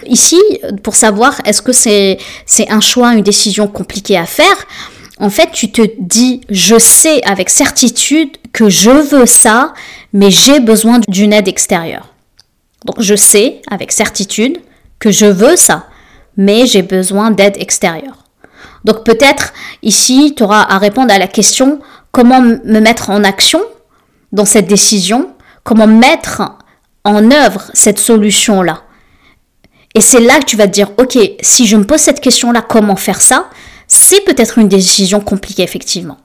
Ici, 0.08 0.40
pour 0.84 0.96
savoir 0.96 1.42
est-ce 1.46 1.62
que 1.62 1.74
c'est 1.74 2.18
c'est 2.46 2.70
un 2.72 2.80
choix, 2.80 3.14
une 3.14 3.24
décision 3.24 3.68
compliquée 3.68 4.18
à 4.18 4.26
faire, 4.26 4.56
en 5.20 5.30
fait, 5.30 5.52
tu 5.54 5.72
te 5.72 5.82
dis, 6.00 6.42
je 6.50 6.78
sais 6.78 7.24
avec 7.24 7.50
certitude 7.50 8.38
que 8.52 8.70
je 8.70 8.92
veux 8.92 9.26
ça, 9.26 9.74
mais 10.12 10.30
j'ai 10.30 10.60
besoin 10.60 11.00
d'une 11.08 11.32
aide 11.32 11.48
extérieure. 11.48 12.14
Donc 12.86 13.02
je 13.02 13.16
sais 13.16 13.62
avec 13.70 13.92
certitude 13.92 14.60
que 15.00 15.12
je 15.12 15.26
veux 15.26 15.56
ça, 15.56 15.88
mais 16.38 16.66
j'ai 16.66 16.82
besoin 16.82 17.32
d'aide 17.32 17.58
extérieure. 17.58 18.25
Donc 18.86 19.04
peut-être 19.04 19.51
ici, 19.82 20.34
tu 20.38 20.44
auras 20.44 20.62
à 20.62 20.77
répondre 20.77 21.12
à 21.12 21.18
la 21.18 21.27
question 21.27 21.80
comment 22.12 22.39
me 22.39 22.80
mettre 22.80 23.10
en 23.10 23.24
action 23.24 23.62
dans 24.32 24.46
cette 24.46 24.68
décision, 24.68 25.32
comment 25.63 25.88
mettre 25.88 26.44
en 27.04 27.32
œuvre 27.32 27.63
cette 27.74 28.00
solution-là? 28.00 28.84
Et 29.96 30.01
c'est 30.01 30.20
là 30.20 30.39
que 30.39 30.46
tu 30.46 30.56
vas 30.56 30.68
te 30.68 30.74
dire, 30.74 30.92
ok, 30.98 31.18
si 31.42 31.65
je 31.65 31.77
me 31.77 31.86
pose 31.86 32.00
cette 32.00 32.22
question-là, 32.22 32.62
comment 32.62 32.96
faire 32.96 33.22
ça? 33.22 33.50
C'est 33.88 34.22
peut-être 34.22 34.60
une 34.60 34.68
décision 34.68 35.20
compliquée, 35.20 35.63
effectivement. 35.63 36.18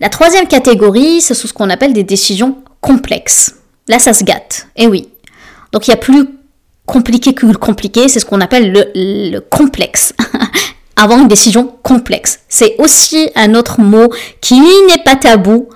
La 0.00 0.08
troisième 0.08 0.48
catégorie, 0.48 1.20
c'est 1.20 1.34
ce 1.34 1.52
qu'on 1.52 1.70
appelle 1.70 1.92
des 1.92 2.02
décisions 2.02 2.58
complexes. 2.80 3.54
Là, 3.88 3.98
ça 3.98 4.12
se 4.12 4.24
gâte. 4.24 4.66
Et 4.76 4.88
oui. 4.88 5.08
Donc, 5.72 5.86
il 5.86 5.92
y 5.92 5.94
a 5.94 5.98
plus 5.98 6.26
compliqué 6.86 7.34
que 7.34 7.46
compliqué, 7.54 8.08
c'est 8.08 8.20
ce 8.20 8.26
qu'on 8.26 8.40
appelle 8.40 8.72
le, 8.72 8.90
le 8.94 9.38
complexe. 9.40 10.12
Avant 10.96 11.18
une 11.18 11.28
décision 11.28 11.72
complexe. 11.82 12.40
C'est 12.48 12.76
aussi 12.78 13.30
un 13.34 13.54
autre 13.54 13.80
mot 13.80 14.08
qui 14.40 14.60
n'est 14.60 15.02
pas 15.04 15.16
tabou. 15.16 15.68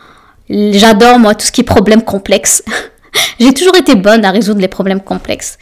J'adore 0.48 1.18
moi 1.18 1.34
tout 1.34 1.46
ce 1.46 1.52
qui 1.52 1.62
est 1.62 1.64
problème 1.64 2.02
complexe. 2.02 2.62
J'ai 3.40 3.52
toujours 3.52 3.76
été 3.76 3.94
bonne 3.94 4.24
à 4.24 4.30
résoudre 4.30 4.60
les 4.60 4.68
problèmes 4.68 5.00
complexes. 5.00 5.58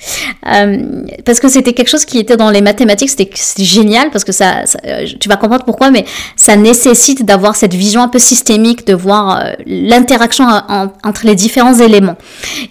Euh, 0.46 1.04
parce 1.24 1.40
que 1.40 1.48
c'était 1.48 1.72
quelque 1.72 1.88
chose 1.88 2.04
qui 2.04 2.18
était 2.18 2.36
dans 2.36 2.50
les 2.50 2.60
mathématiques, 2.60 3.10
c'était 3.10 3.30
génial, 3.58 4.10
parce 4.10 4.24
que 4.24 4.32
ça, 4.32 4.64
euh, 4.84 5.06
tu 5.20 5.28
vas 5.28 5.36
comprendre 5.36 5.64
pourquoi, 5.64 5.90
mais 5.90 6.04
ça 6.36 6.56
nécessite 6.56 7.24
d'avoir 7.24 7.56
cette 7.56 7.74
vision 7.74 8.02
un 8.02 8.08
peu 8.08 8.18
systémique, 8.18 8.86
de 8.86 8.94
voir 8.94 9.38
euh, 9.38 9.52
l'interaction 9.66 10.46
entre 11.04 11.26
les 11.26 11.34
différents 11.34 11.74
éléments. 11.74 12.16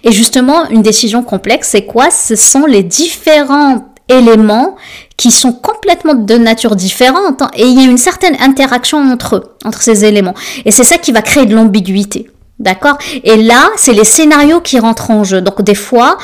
Et 0.02 0.12
justement, 0.12 0.68
une 0.70 0.82
décision 0.82 1.22
complexe, 1.22 1.68
c'est 1.70 1.86
quoi? 1.86 2.10
Ce 2.10 2.34
sont 2.34 2.66
les 2.66 2.82
différents 2.82 3.84
éléments 4.08 4.76
qui 5.16 5.30
sont 5.30 5.52
complètement 5.52 6.14
de 6.14 6.34
nature 6.36 6.76
différente 6.76 7.42
hein, 7.42 7.50
et 7.54 7.64
il 7.66 7.80
y 7.80 7.84
a 7.84 7.88
une 7.88 7.98
certaine 7.98 8.36
interaction 8.40 8.98
entre 8.98 9.36
eux, 9.36 9.56
entre 9.64 9.82
ces 9.82 10.04
éléments. 10.04 10.34
Et 10.64 10.70
c'est 10.70 10.84
ça 10.84 10.98
qui 10.98 11.12
va 11.12 11.22
créer 11.22 11.46
de 11.46 11.54
l'ambiguïté. 11.54 12.30
D'accord? 12.58 12.96
Et 13.22 13.36
là, 13.36 13.68
c'est 13.76 13.92
les 13.92 14.04
scénarios 14.04 14.60
qui 14.60 14.78
rentrent 14.78 15.10
en 15.10 15.24
jeu. 15.24 15.42
Donc 15.42 15.60
des 15.62 15.74
fois, 15.74 16.16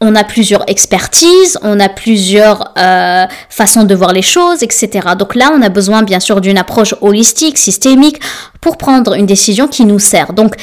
on 0.00 0.14
a 0.14 0.22
plusieurs 0.22 0.68
expertises, 0.68 1.58
on 1.62 1.80
a 1.80 1.88
plusieurs 1.88 2.72
euh, 2.78 3.26
façons 3.48 3.84
de 3.84 3.94
voir 3.94 4.12
les 4.12 4.22
choses, 4.22 4.62
etc. 4.62 5.08
Donc 5.18 5.34
là, 5.34 5.50
on 5.52 5.60
a 5.62 5.68
besoin 5.70 6.02
bien 6.02 6.20
sûr 6.20 6.40
d'une 6.40 6.58
approche 6.58 6.94
holistique, 7.00 7.58
systémique, 7.58 8.20
pour 8.60 8.76
prendre 8.76 9.14
une 9.14 9.26
décision 9.26 9.66
qui 9.66 9.84
nous 9.84 9.98
sert. 9.98 10.34
Donc 10.34 10.54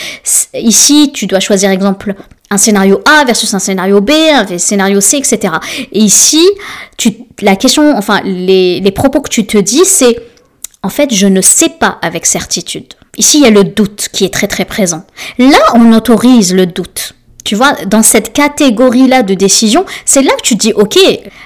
ici, 0.54 1.12
tu 1.14 1.28
dois 1.28 1.40
choisir 1.40 1.70
exemple 1.70 2.16
un 2.50 2.58
scénario 2.58 3.02
A 3.06 3.26
versus 3.26 3.54
un 3.54 3.60
scénario 3.60 4.00
B, 4.00 4.12
un 4.12 4.58
scénario 4.58 5.02
C, 5.02 5.18
etc. 5.18 5.56
Et 5.92 6.00
ici, 6.00 6.48
tu, 6.98 7.25
la 7.42 7.56
question, 7.56 7.96
enfin 7.98 8.22
les, 8.24 8.92
propos 8.92 9.22
que 9.22 9.30
tu 9.30 9.46
te 9.46 9.58
dis, 9.58 9.86
c'est 9.86 10.18
en 10.84 10.90
fait, 10.90 11.14
je 11.14 11.28
ne 11.28 11.42
sais 11.42 11.70
pas 11.70 11.98
avec 12.02 12.26
certitude. 12.26 12.94
Ici, 13.18 13.40
il 13.40 13.44
y 13.44 13.48
a 13.48 13.50
le 13.50 13.64
doute 13.64 14.08
qui 14.12 14.24
est 14.24 14.34
très 14.34 14.48
très 14.48 14.66
présent. 14.66 15.04
Là, 15.40 15.58
on 15.74 15.92
autorise 15.94 16.54
le 16.54 16.66
doute. 16.66 17.14
Tu 17.44 17.56
vois, 17.56 17.74
dans 17.86 18.04
cette 18.04 18.34
catégorie-là 18.34 19.24
de 19.24 19.34
décision, 19.34 19.86
c'est 20.06 20.22
là 20.22 20.32
que 20.38 20.42
tu 20.42 20.56
dis, 20.56 20.74
OK, 20.74 20.98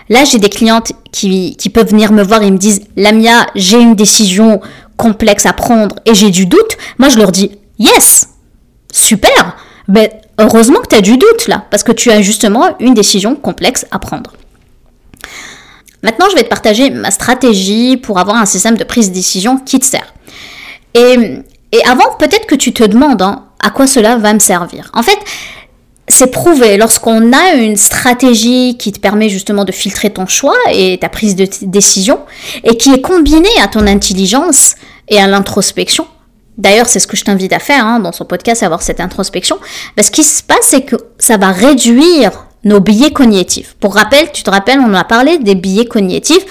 là 0.07 0.23
j'ai 0.23 0.39
des 0.39 0.49
clientes 0.49 0.93
qui, 1.11 1.57
qui, 1.57 1.69
peuvent 1.69 1.89
venir 1.89 2.13
me 2.13 2.23
voir 2.23 2.41
et 2.41 2.51
me 2.51 2.57
disent, 2.57 2.81
Lamia, 2.95 3.47
j'ai 3.55 3.79
une 3.79 3.95
décision 3.95 4.61
complexe 4.95 5.45
à 5.45 5.53
prendre 5.53 5.97
et 6.05 6.15
j'ai 6.15 6.29
du 6.29 6.45
doute. 6.45 6.77
Moi, 6.99 7.09
je 7.09 7.17
leur 7.17 7.31
dis, 7.31 7.51
yes, 7.79 8.29
super, 8.91 9.57
mais 9.87 10.21
heureusement 10.37 10.79
que 10.79 10.87
tu 10.87 10.95
as 10.95 11.01
du 11.01 11.17
doute 11.17 11.47
là, 11.47 11.65
parce 11.69 11.83
que 11.83 11.91
tu 11.91 12.11
as 12.11 12.21
justement 12.21 12.77
une 12.79 12.93
décision 12.93 13.35
complexe 13.35 13.85
à 13.91 13.99
prendre. 13.99 14.31
Maintenant, 16.03 16.27
je 16.29 16.35
vais 16.35 16.43
te 16.43 16.49
partager 16.49 16.89
ma 16.89 17.11
stratégie 17.11 17.97
pour 17.97 18.19
avoir 18.19 18.37
un 18.37 18.45
système 18.45 18.77
de 18.77 18.83
prise 18.83 19.09
de 19.09 19.13
décision 19.13 19.57
qui 19.57 19.79
te 19.79 19.85
sert. 19.85 20.13
Et 20.93 21.43
avant, 21.85 22.15
peut-être 22.17 22.47
que 22.47 22.55
tu 22.55 22.73
te 22.73 22.83
demandes 22.83 23.21
hein, 23.21 23.45
à 23.59 23.69
quoi 23.69 23.87
cela 23.87 24.17
va 24.17 24.33
me 24.33 24.39
servir. 24.39 24.89
En 24.93 25.03
fait, 25.03 25.19
c'est 26.07 26.31
prouvé. 26.31 26.77
Lorsqu'on 26.77 27.31
a 27.33 27.53
une 27.53 27.77
stratégie 27.77 28.77
qui 28.77 28.91
te 28.91 28.99
permet 28.99 29.29
justement 29.29 29.65
de 29.65 29.71
filtrer 29.71 30.09
ton 30.09 30.25
choix 30.25 30.57
et 30.71 30.97
ta 30.97 31.09
prise 31.09 31.35
de 31.35 31.47
décision, 31.61 32.19
et 32.63 32.77
qui 32.77 32.91
est 32.91 33.01
combinée 33.01 33.47
à 33.61 33.67
ton 33.67 33.85
intelligence 33.87 34.75
et 35.07 35.19
à 35.19 35.27
l'introspection, 35.27 36.07
D'ailleurs, 36.59 36.89
c'est 36.89 36.99
ce 36.99 37.07
que 37.07 37.15
je 37.15 37.23
t'invite 37.23 37.53
à 37.53 37.59
faire 37.59 37.85
hein, 37.85 38.01
dans 38.01 38.11
son 38.11 38.25
podcast, 38.25 38.63
avoir 38.63 38.81
cette 38.81 38.99
introspection. 38.99 39.57
Ben, 39.95 40.03
ce 40.03 40.11
qui 40.11 40.25
se 40.25 40.43
passe, 40.43 40.57
c'est 40.63 40.81
que 40.81 40.97
ça 41.17 41.37
va 41.37 41.51
réduire 41.51 42.48
nos 42.63 42.79
billets 42.79 43.11
cognitifs. 43.11 43.75
Pour 43.79 43.95
rappel, 43.95 44.31
tu 44.33 44.43
te 44.43 44.49
rappelles, 44.49 44.79
on 44.79 44.93
a 44.93 45.03
parlé 45.03 45.37
des 45.37 45.55
billets 45.55 45.85
cognitifs. 45.85 46.45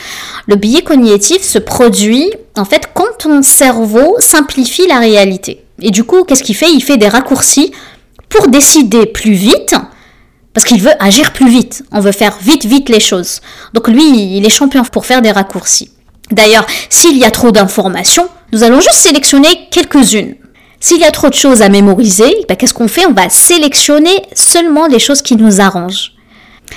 Le 0.46 0.56
billet 0.56 0.82
cognitif 0.82 1.42
se 1.42 1.58
produit 1.58 2.30
en 2.56 2.64
fait 2.64 2.90
quand 2.94 3.18
ton 3.18 3.42
cerveau 3.42 4.16
simplifie 4.18 4.86
la 4.86 4.98
réalité. 4.98 5.64
Et 5.80 5.90
du 5.90 6.04
coup, 6.04 6.24
qu'est-ce 6.24 6.42
qu'il 6.42 6.56
fait? 6.56 6.72
Il 6.72 6.82
fait 6.82 6.96
des 6.96 7.08
raccourcis 7.08 7.72
pour 8.28 8.48
décider 8.48 9.06
plus 9.06 9.32
vite 9.32 9.74
parce 10.54 10.66
qu'il 10.66 10.82
veut 10.82 10.92
agir 10.98 11.32
plus 11.32 11.48
vite. 11.48 11.84
On 11.92 12.00
veut 12.00 12.12
faire 12.12 12.36
vite, 12.40 12.64
vite 12.64 12.88
les 12.88 13.00
choses. 13.00 13.40
Donc 13.74 13.88
lui, 13.88 14.36
il 14.36 14.44
est 14.44 14.50
champion 14.50 14.82
pour 14.84 15.06
faire 15.06 15.22
des 15.22 15.30
raccourcis. 15.30 15.92
D'ailleurs, 16.30 16.66
s'il 16.90 17.16
y 17.16 17.24
a 17.24 17.30
trop 17.30 17.52
d'informations, 17.52 18.28
nous 18.52 18.62
allons 18.62 18.80
juste 18.80 18.96
sélectionner 18.96 19.68
quelques-unes. 19.70 20.34
S'il 20.80 21.00
y 21.00 21.04
a 21.04 21.10
trop 21.10 21.28
de 21.28 21.34
choses 21.34 21.62
à 21.62 21.68
mémoriser, 21.68 22.44
ben, 22.48 22.56
qu'est-ce 22.56 22.74
qu'on 22.74 22.88
fait? 22.88 23.06
On 23.06 23.12
va 23.12 23.28
sélectionner 23.28 24.22
seulement 24.34 24.86
les 24.86 24.98
choses 24.98 25.22
qui 25.22 25.36
nous 25.36 25.60
arrangent. 25.60 26.12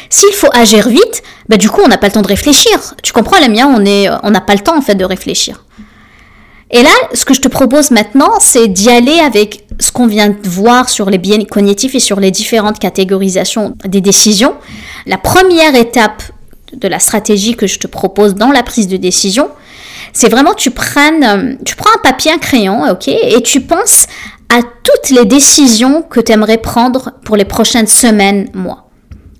S'il 0.09 0.33
faut 0.33 0.49
agir 0.53 0.87
vite, 0.89 1.21
ben, 1.49 1.57
du 1.57 1.69
coup, 1.69 1.81
on 1.83 1.87
n'a 1.87 1.97
pas 1.97 2.07
le 2.07 2.13
temps 2.13 2.21
de 2.21 2.27
réfléchir. 2.27 2.95
Tu 3.03 3.13
comprends, 3.13 3.39
la 3.39 3.47
mienne, 3.47 3.67
on 3.75 3.85
est, 3.85 4.09
on 4.23 4.31
n'a 4.31 4.41
pas 4.41 4.53
le 4.53 4.61
temps 4.61 4.77
en 4.77 4.81
fait 4.81 4.95
de 4.95 5.05
réfléchir. 5.05 5.63
Et 6.71 6.83
là, 6.83 6.89
ce 7.13 7.25
que 7.25 7.33
je 7.33 7.41
te 7.41 7.49
propose 7.49 7.91
maintenant, 7.91 8.31
c'est 8.39 8.69
d'y 8.69 8.89
aller 8.89 9.19
avec 9.19 9.65
ce 9.79 9.91
qu'on 9.91 10.07
vient 10.07 10.29
de 10.29 10.47
voir 10.47 10.87
sur 10.87 11.09
les 11.09 11.17
biais 11.17 11.43
cognitifs 11.45 11.95
et 11.95 11.99
sur 11.99 12.19
les 12.19 12.31
différentes 12.31 12.79
catégorisations 12.79 13.75
des 13.85 13.99
décisions. 13.99 14.55
La 15.05 15.17
première 15.17 15.75
étape 15.75 16.23
de 16.73 16.87
la 16.87 16.99
stratégie 16.99 17.55
que 17.55 17.67
je 17.67 17.77
te 17.77 17.87
propose 17.87 18.35
dans 18.35 18.51
la 18.51 18.63
prise 18.63 18.87
de 18.87 18.95
décision, 18.95 19.49
c'est 20.13 20.29
vraiment 20.29 20.53
tu 20.53 20.71
prennes, 20.71 21.23
euh, 21.23 21.55
tu 21.65 21.75
prends 21.75 21.91
un 21.95 22.01
papier, 22.01 22.31
un 22.31 22.37
crayon, 22.37 22.89
ok, 22.89 23.07
et 23.07 23.41
tu 23.43 23.61
penses 23.61 24.07
à 24.49 24.61
toutes 24.61 25.09
les 25.09 25.25
décisions 25.25 26.01
que 26.01 26.19
tu 26.19 26.31
aimerais 26.31 26.57
prendre 26.57 27.13
pour 27.23 27.37
les 27.37 27.45
prochaines 27.45 27.87
semaines, 27.87 28.49
mois. 28.53 28.89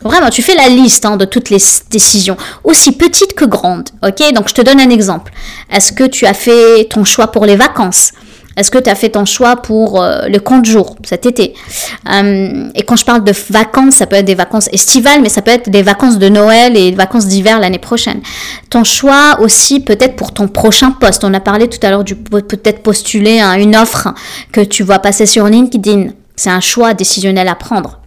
Vraiment, 0.04 0.30
tu 0.30 0.42
fais 0.42 0.56
la 0.56 0.68
liste 0.68 1.06
hein, 1.06 1.16
de 1.18 1.26
toutes 1.26 1.50
les 1.50 1.60
décisions, 1.92 2.38
aussi 2.64 2.94
petites 2.94 3.34
que 3.34 3.46
grandes. 3.46 3.90
Ok, 4.04 4.34
donc 4.34 4.50
je 4.50 4.54
te 4.54 4.62
donne 4.62 4.80
un 4.80 4.90
exemple. 4.90 5.32
Est-ce 5.70 5.94
que 5.94 6.06
tu 6.06 6.26
as 6.26 6.34
fait 6.34 6.86
ton 6.90 7.04
choix 7.04 7.28
pour 7.28 7.46
les 7.46 7.56
vacances? 7.56 8.12
Est-ce 8.58 8.70
que 8.70 8.78
tu 8.78 8.90
as 8.90 8.96
fait 8.96 9.10
ton 9.10 9.26
choix 9.26 9.56
pour 9.56 10.02
euh, 10.02 10.28
le 10.28 10.40
compte 10.40 10.66
jour 10.66 10.98
cet 11.04 11.26
été? 11.26 11.54
Euh, 12.12 12.70
Et 12.76 12.84
quand 12.84 12.96
je 12.96 13.06
parle 13.06 13.24
de 13.24 13.34
vacances, 13.50 13.96
ça 13.96 14.08
peut 14.08 14.18
être 14.18 14.26
des 14.26 14.36
vacances 14.36 14.68
estivales, 14.74 15.22
mais 15.22 15.30
ça 15.30 15.42
peut 15.42 15.52
être 15.52 15.70
des 15.70 15.84
vacances 15.84 16.18
de 16.18 16.30
Noël 16.30 16.76
et 16.76 16.92
des 16.92 16.98
vacances 16.98 17.28
d'hiver 17.28 17.60
l'année 17.60 17.80
prochaine. 17.80 18.22
Ton 18.70 18.84
choix 18.84 19.40
aussi 19.40 19.80
peut-être 19.80 20.16
pour 20.16 20.34
ton 20.34 20.48
prochain 20.48 20.92
poste. 20.92 21.24
On 21.24 21.34
a 21.34 21.40
parlé 21.40 21.70
tout 21.70 21.80
à 21.82 21.90
l'heure 21.90 22.04
du 22.04 22.16
peut-être 22.16 22.84
postuler 22.84 23.40
une 23.40 23.76
offre 23.76 24.10
que 24.52 24.62
tu 24.62 24.84
vois 24.84 25.00
passer 25.00 25.26
sur 25.26 25.46
LinkedIn. 25.46 26.08
C'est 26.36 26.50
un 26.50 26.60
choix 26.60 26.94
décisionnel 26.94 27.48
à 27.48 27.56
prendre 27.56 28.01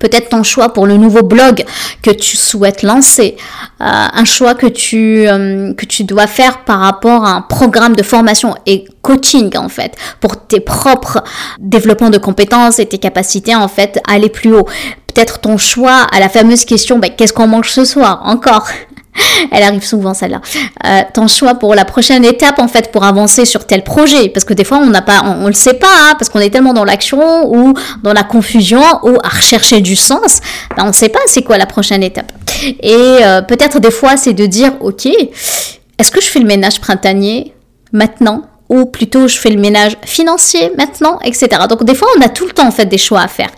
peut-être 0.00 0.30
ton 0.30 0.42
choix 0.42 0.72
pour 0.72 0.86
le 0.86 0.96
nouveau 0.96 1.22
blog 1.22 1.64
que 2.02 2.10
tu 2.10 2.36
souhaites 2.36 2.82
lancer, 2.82 3.36
euh, 3.80 3.84
un 3.84 4.24
choix 4.24 4.54
que 4.54 4.66
tu, 4.66 5.26
euh, 5.28 5.72
que 5.74 5.86
tu 5.86 6.04
dois 6.04 6.26
faire 6.26 6.64
par 6.64 6.80
rapport 6.80 7.24
à 7.24 7.30
un 7.30 7.42
programme 7.42 7.94
de 7.94 8.02
formation 8.02 8.54
et 8.66 8.84
coaching 9.02 9.56
en 9.56 9.68
fait, 9.68 9.94
pour 10.20 10.46
tes 10.46 10.60
propres 10.60 11.22
développements 11.58 12.10
de 12.10 12.18
compétences 12.18 12.78
et 12.78 12.86
tes 12.86 12.98
capacités 12.98 13.54
en 13.54 13.68
fait 13.68 14.00
à 14.06 14.14
aller 14.14 14.28
plus 14.28 14.54
haut. 14.54 14.66
Peut-être 15.12 15.40
ton 15.40 15.58
choix 15.58 16.06
à 16.10 16.20
la 16.20 16.28
fameuse 16.28 16.64
question, 16.64 16.98
ben, 16.98 17.10
qu'est-ce 17.14 17.32
qu'on 17.32 17.46
mange 17.46 17.70
ce 17.70 17.84
soir 17.84 18.22
encore? 18.24 18.68
Elle 19.50 19.62
arrive 19.62 19.84
souvent 19.84 20.14
celle-là. 20.14 20.40
Euh, 20.86 21.02
ton 21.12 21.28
choix 21.28 21.54
pour 21.54 21.74
la 21.74 21.84
prochaine 21.84 22.24
étape 22.24 22.58
en 22.58 22.68
fait 22.68 22.90
pour 22.92 23.04
avancer 23.04 23.44
sur 23.44 23.66
tel 23.66 23.84
projet, 23.84 24.28
parce 24.28 24.44
que 24.44 24.54
des 24.54 24.64
fois 24.64 24.78
on 24.78 24.86
n'a 24.86 25.02
pas, 25.02 25.22
on, 25.24 25.46
le 25.46 25.52
sait 25.52 25.74
pas, 25.74 25.92
hein, 26.00 26.14
parce 26.18 26.28
qu'on 26.28 26.40
est 26.40 26.50
tellement 26.50 26.72
dans 26.72 26.84
l'action 26.84 27.52
ou 27.52 27.74
dans 28.02 28.12
la 28.12 28.22
confusion 28.22 28.82
ou 29.02 29.18
à 29.22 29.28
rechercher 29.28 29.80
du 29.80 29.96
sens, 29.96 30.40
ben, 30.76 30.84
on 30.84 30.88
ne 30.88 30.92
sait 30.92 31.08
pas 31.08 31.20
c'est 31.26 31.42
quoi 31.42 31.58
la 31.58 31.66
prochaine 31.66 32.02
étape. 32.02 32.32
Et 32.80 32.94
euh, 32.94 33.42
peut-être 33.42 33.80
des 33.80 33.90
fois 33.90 34.16
c'est 34.16 34.32
de 34.32 34.46
dire 34.46 34.72
ok, 34.80 35.06
est-ce 35.06 36.10
que 36.10 36.20
je 36.20 36.26
fais 36.26 36.40
le 36.40 36.46
ménage 36.46 36.80
printanier 36.80 37.54
maintenant 37.92 38.42
ou 38.68 38.86
plutôt 38.86 39.28
je 39.28 39.36
fais 39.36 39.50
le 39.50 39.60
ménage 39.60 39.96
financier 40.04 40.72
maintenant, 40.78 41.18
etc. 41.22 41.48
Donc 41.68 41.84
des 41.84 41.94
fois 41.94 42.08
on 42.16 42.22
a 42.22 42.28
tout 42.28 42.46
le 42.46 42.52
temps 42.52 42.66
en 42.66 42.70
fait 42.70 42.86
des 42.86 42.98
choix 42.98 43.20
à 43.20 43.28
faire. 43.28 43.50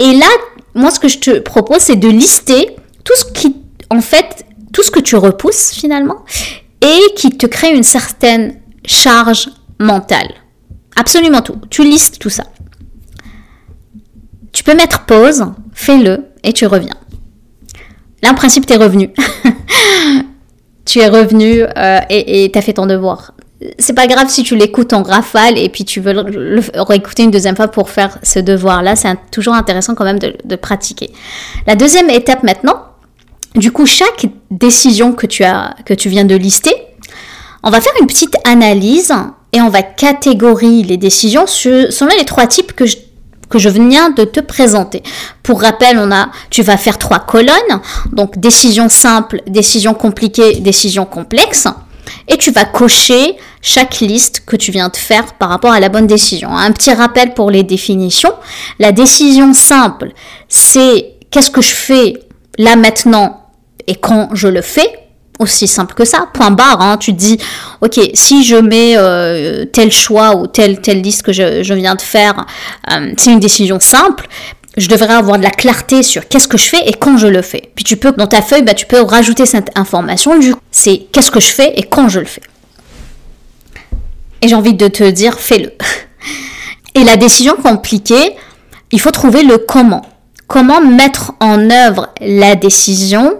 Et 0.00 0.14
là, 0.14 0.26
moi 0.74 0.90
ce 0.90 0.98
que 0.98 1.08
je 1.08 1.18
te 1.18 1.38
propose 1.38 1.78
c'est 1.78 1.96
de 1.96 2.08
lister 2.08 2.74
tout 3.04 3.14
ce 3.16 3.32
qui 3.32 3.54
en 3.90 4.00
fait 4.00 4.44
tout 4.72 4.82
ce 4.82 4.90
que 4.90 5.00
tu 5.00 5.16
repousses 5.16 5.72
finalement 5.72 6.24
et 6.80 7.14
qui 7.16 7.30
te 7.30 7.46
crée 7.46 7.74
une 7.74 7.82
certaine 7.82 8.60
charge 8.84 9.48
mentale. 9.78 10.28
Absolument 10.96 11.42
tout. 11.42 11.56
Tu 11.70 11.82
listes 11.82 12.18
tout 12.18 12.30
ça. 12.30 12.44
Tu 14.52 14.64
peux 14.64 14.74
mettre 14.74 15.04
pause, 15.04 15.44
fais-le 15.72 16.26
et 16.42 16.52
tu 16.52 16.66
reviens. 16.66 16.96
Là, 18.22 18.30
en 18.30 18.34
principe, 18.34 18.66
tu 18.66 18.72
es 18.72 18.76
revenu. 18.76 19.10
tu 20.84 20.98
es 20.98 21.08
revenu 21.08 21.62
et 22.10 22.50
tu 22.52 22.58
as 22.58 22.62
fait 22.62 22.74
ton 22.74 22.86
devoir. 22.86 23.32
C'est 23.78 23.92
pas 23.92 24.06
grave 24.06 24.28
si 24.28 24.42
tu 24.42 24.56
l'écoutes 24.56 24.94
en 24.94 25.02
rafale 25.02 25.58
et 25.58 25.68
puis 25.68 25.84
tu 25.84 26.00
veux 26.00 26.14
le, 26.14 26.62
réécouter 26.74 27.24
une 27.24 27.30
deuxième 27.30 27.56
fois 27.56 27.68
pour 27.68 27.90
faire 27.90 28.18
ce 28.22 28.38
devoir-là. 28.38 28.96
C'est 28.96 29.16
toujours 29.30 29.54
intéressant 29.54 29.94
quand 29.94 30.04
même 30.04 30.18
de 30.18 30.56
pratiquer. 30.56 31.10
La 31.66 31.76
deuxième 31.76 32.08
étape 32.08 32.42
maintenant, 32.42 32.89
du 33.54 33.72
coup, 33.72 33.86
chaque 33.86 34.26
décision 34.50 35.12
que 35.12 35.26
tu, 35.26 36.08
viens 36.08 36.24
de 36.24 36.36
lister, 36.36 36.74
on 37.62 37.70
va 37.70 37.80
faire 37.80 37.92
une 38.00 38.06
petite 38.06 38.36
analyse 38.44 39.12
et 39.52 39.60
on 39.60 39.68
va 39.68 39.82
catégoriser 39.82 40.84
les 40.84 40.96
décisions 40.96 41.46
selon 41.46 42.10
les 42.16 42.24
trois 42.24 42.46
types 42.46 42.72
que 42.72 42.86
je, 42.86 42.96
que 43.48 43.58
je 43.58 43.68
viens 43.68 44.10
de 44.10 44.24
te 44.24 44.40
présenter. 44.40 45.02
Pour 45.42 45.60
rappel, 45.60 45.98
on 45.98 46.12
a, 46.12 46.30
tu 46.50 46.62
vas 46.62 46.76
faire 46.76 46.96
trois 46.96 47.18
colonnes, 47.18 47.80
donc 48.12 48.38
décision 48.38 48.88
simple, 48.88 49.42
décision 49.48 49.94
compliquée, 49.94 50.60
décision 50.60 51.04
complexe, 51.04 51.66
et 52.28 52.38
tu 52.38 52.52
vas 52.52 52.64
cocher 52.64 53.36
chaque 53.60 54.00
liste 54.00 54.44
que 54.46 54.56
tu 54.56 54.70
viens 54.70 54.88
de 54.88 54.96
faire 54.96 55.34
par 55.34 55.48
rapport 55.48 55.72
à 55.72 55.80
la 55.80 55.88
bonne 55.88 56.06
décision. 56.06 56.56
Un 56.56 56.72
petit 56.72 56.92
rappel 56.92 57.34
pour 57.34 57.50
les 57.50 57.62
définitions. 57.62 58.32
La 58.78 58.92
décision 58.92 59.52
simple, 59.52 60.12
c'est 60.48 61.14
qu'est-ce 61.30 61.50
que 61.50 61.60
je 61.60 61.74
fais 61.74 62.14
là 62.58 62.76
maintenant 62.76 63.39
et 63.90 63.96
quand 63.96 64.28
je 64.34 64.46
le 64.46 64.62
fais 64.62 64.88
aussi 65.40 65.66
simple 65.66 65.94
que 65.94 66.04
ça, 66.04 66.28
point 66.32 66.52
barre. 66.52 66.80
Hein. 66.80 66.96
Tu 66.96 67.12
te 67.12 67.18
dis, 67.18 67.38
ok, 67.80 67.98
si 68.14 68.44
je 68.44 68.54
mets 68.54 68.94
euh, 68.96 69.64
tel 69.64 69.90
choix 69.90 70.36
ou 70.36 70.46
telle, 70.46 70.80
telle 70.80 71.00
liste 71.00 71.22
que 71.22 71.32
je, 71.32 71.74
viens 71.74 71.96
de 71.96 72.00
faire, 72.00 72.46
euh, 72.92 73.12
c'est 73.18 73.32
une 73.32 73.40
décision 73.40 73.80
simple. 73.80 74.28
Je 74.76 74.86
devrais 74.86 75.14
avoir 75.14 75.38
de 75.38 75.42
la 75.42 75.50
clarté 75.50 76.04
sur 76.04 76.28
qu'est-ce 76.28 76.46
que 76.46 76.56
je 76.56 76.66
fais 76.66 76.88
et 76.88 76.92
quand 76.92 77.18
je 77.18 77.26
le 77.26 77.42
fais. 77.42 77.72
Puis 77.74 77.82
tu 77.82 77.96
peux, 77.96 78.12
dans 78.12 78.28
ta 78.28 78.42
feuille, 78.42 78.62
bah, 78.62 78.74
tu 78.74 78.86
peux 78.86 79.00
rajouter 79.00 79.44
cette 79.44 79.76
information. 79.76 80.38
Du 80.38 80.54
c'est 80.70 81.08
qu'est-ce 81.10 81.32
que 81.32 81.40
je 81.40 81.48
fais 81.48 81.72
et 81.74 81.82
quand 81.82 82.08
je 82.08 82.20
le 82.20 82.26
fais. 82.26 82.42
Et 84.40 84.46
j'ai 84.46 84.54
envie 84.54 84.74
de 84.74 84.86
te 84.86 85.10
dire, 85.10 85.40
fais-le. 85.40 85.72
Et 86.94 87.02
la 87.02 87.16
décision 87.16 87.56
compliquée, 87.56 88.36
il 88.92 89.00
faut 89.00 89.10
trouver 89.10 89.42
le 89.42 89.58
comment. 89.58 90.02
Comment 90.46 90.80
mettre 90.80 91.32
en 91.38 91.70
œuvre 91.70 92.08
la 92.20 92.56
décision 92.56 93.39